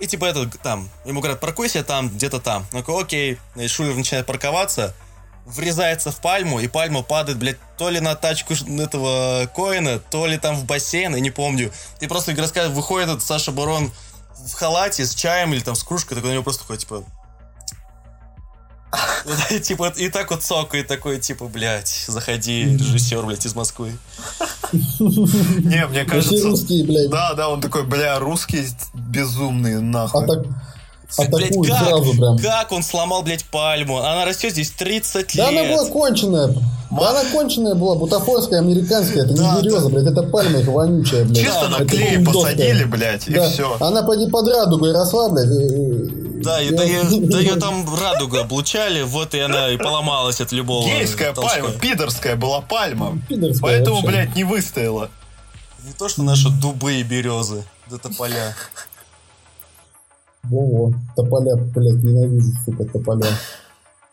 [0.00, 2.66] И типа это там, ему говорят, паркуйся там, где-то там.
[2.72, 3.38] Он такой, окей.
[3.54, 4.92] Найшулер начинает парковаться,
[5.44, 10.36] врезается в пальму, и пальма падает, блядь, то ли на тачку этого Коэна, то ли
[10.36, 11.72] там в бассейн, я не помню.
[12.00, 13.92] И просто рассказывает, выходит этот Саша Барон
[14.44, 17.04] в халате с чаем или там с кружкой, такой на него просто такой, типа...
[19.50, 23.96] И, Типа, и так вот цокает такой, типа, блядь, заходи, режиссер, блядь, из Москвы.
[24.72, 26.48] Не, мне кажется...
[26.48, 30.26] русские, блядь, Да, да, он такой, бля, русские безумные, нахуй.
[31.18, 32.38] Блядь, атакуют как, сразу прям.
[32.38, 33.98] как он сломал, блядь, пальму?
[33.98, 35.70] Она растет здесь 30 Да она лет.
[35.76, 36.48] была конченая.
[36.90, 39.24] Да она конченая была, бутафорская, американская.
[39.24, 41.38] Это Да, не береза, блядь, это пальма их вонючая, блядь.
[41.44, 43.48] Чисто на Это клей посадили, блядь, и Да.
[43.50, 43.76] все.
[43.80, 45.46] Она поди под радугой росла, блядь.
[45.50, 49.76] и- Да, и, и- да, ее, да ее там радуга облучали, вот и она и
[49.76, 51.54] поломалась от любого Гейская толчка.
[51.60, 53.18] пальма, пидорская была пальма.
[53.28, 54.08] Пидорская Поэтому, вообще.
[54.10, 55.10] блядь, не выстояла.
[55.84, 58.54] Не то, что наши дубы и березы, да тополя.
[60.50, 63.26] Во-во, тополя, блядь, ненавижу, сука, тополя.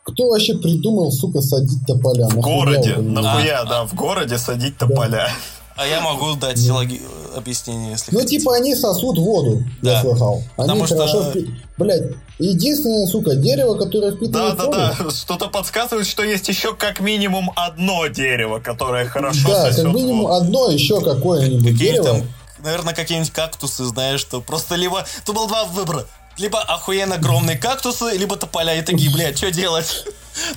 [0.03, 2.27] Кто вообще придумал, сука, садить тополя?
[2.27, 3.01] В Нахуя городе, это?
[3.01, 5.29] нахуя, да, в городе садить тополя.
[5.75, 7.01] А я могу дать логи-
[7.35, 8.39] объяснение, если Ну, хотите.
[8.39, 9.93] типа, они сосут воду, Да.
[9.93, 10.35] я слыхал.
[10.35, 14.77] Они Потому что- хорошо впи- Блядь, единственное, сука, дерево, которое Да, впитывает да, воду.
[14.77, 15.09] да.
[15.09, 20.23] Что-то подсказывает, что есть еще как минимум одно дерево, которое хорошо Да, сосет как минимум
[20.27, 20.33] воду.
[20.35, 22.05] одно еще какое-нибудь Какие дерево.
[22.05, 22.21] там,
[22.63, 25.03] наверное, какие-нибудь кактусы, знаешь, что просто либо...
[25.25, 26.05] Тут было два выбора.
[26.37, 28.75] Либо охуенно огромные кактусы, либо тополя.
[28.75, 30.05] И такие, блядь, что делать?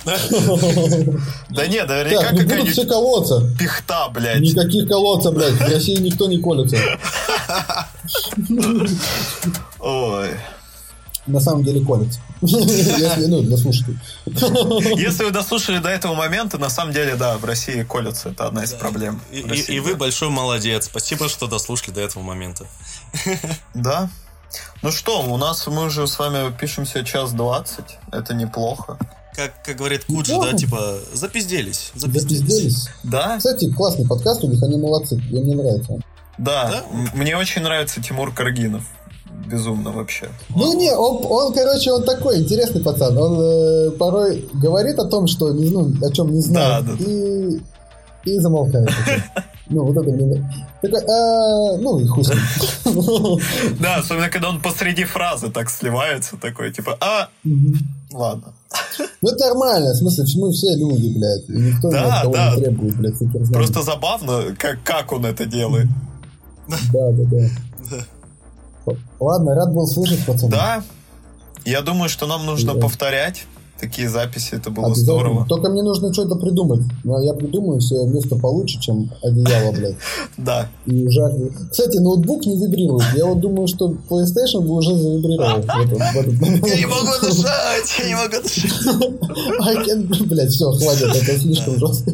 [0.05, 0.19] Да.
[1.51, 3.51] Да нет, наверняка ну будут все какая-нибудь колоться.
[3.59, 4.41] пихта, блядь.
[4.41, 5.53] Никаких колодца, блядь.
[5.53, 6.79] В России никто не колется.
[9.81, 10.31] Ой.
[11.27, 12.21] На самом деле колется.
[12.41, 13.99] Если, ну, для слушателей.
[14.97, 18.31] Если вы дослушали до этого момента, на самом деле, да, в России колются.
[18.31, 19.21] Это одна из проблем.
[19.33, 19.97] И, в и- России, и вы да.
[19.99, 20.87] большой молодец.
[20.87, 22.67] Спасибо, что дослушали до этого момента.
[23.75, 24.09] Да.
[24.83, 27.99] Ну что, у нас мы уже с вами пишемся час двадцать.
[28.13, 28.99] Это неплохо.
[29.35, 31.93] Как, как говорит Куджи, да, типа, запизделись.
[31.95, 32.89] Запизделись.
[33.03, 33.37] Да?
[33.37, 35.17] Кстати, классный подкаст у них, они молодцы.
[35.31, 35.93] Мне мне нравится.
[35.93, 36.03] он.
[36.39, 36.71] Да.
[36.71, 36.85] Да?
[37.15, 38.85] Мне очень нравится Тимур Каргинов.
[39.47, 40.29] Безумно вообще.
[40.49, 43.17] Ну не, он, он, короче, он такой интересный пацан.
[43.17, 46.87] Он э, порой говорит о том, что не, ну, о чем не знает.
[46.87, 47.05] Да, да.
[47.05, 47.61] И,
[48.27, 48.91] и замолкает.
[49.69, 50.49] Ну, вот это мне...
[50.81, 52.25] Такой, «А, ну, и хуй.
[53.81, 57.29] Да, особенно когда он посреди фразы так сливается, такой, типа, а,
[58.13, 58.53] ладно.
[59.23, 59.93] Ну, это нормально.
[59.93, 61.49] В смысле, мы все люди, блядь.
[61.49, 62.55] И никто ни Да, да.
[62.55, 63.55] не требует, блядь, суперзнаний.
[63.55, 65.89] Просто забавно, как, как он это делает.
[66.69, 68.95] Да, да, да.
[69.19, 70.51] Ладно, рад был слышать, пацаны.
[70.53, 70.83] Да,
[71.65, 73.47] я думаю, что нам нужно повторять
[73.81, 75.47] такие записи, это было здорово.
[75.49, 76.81] Только мне нужно что-то придумать.
[77.05, 79.97] Но я придумаю себе место получше, чем одеяло, блядь.
[80.37, 80.69] Да.
[80.87, 81.33] И жар.
[81.71, 83.05] Кстати, ноутбук не вибрирует.
[83.15, 85.63] Я вот думаю, что PlayStation бы уже завибрировал.
[86.67, 88.71] Я не могу дышать, я не могу дышать.
[89.89, 92.11] Can- Блядь, все, хватит, это слишком жестко.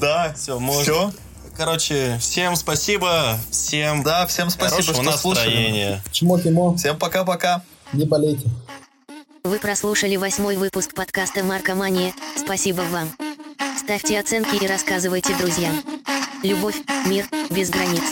[0.00, 0.82] Да, Все, можно.
[0.82, 1.10] Все?
[1.56, 5.46] Короче, всем спасибо, всем Да, всем спасибо, хорошего что слушали.
[5.54, 6.02] настроения.
[6.10, 7.62] Чмо-кимо, Всем пока-пока.
[7.92, 8.48] не болейте.
[9.44, 13.10] Вы прослушали восьмой выпуск подкаста Марка «Маркомания», спасибо вам.
[13.76, 15.82] Ставьте оценки и рассказывайте друзьям.
[16.42, 18.02] Любовь, мир, без границ.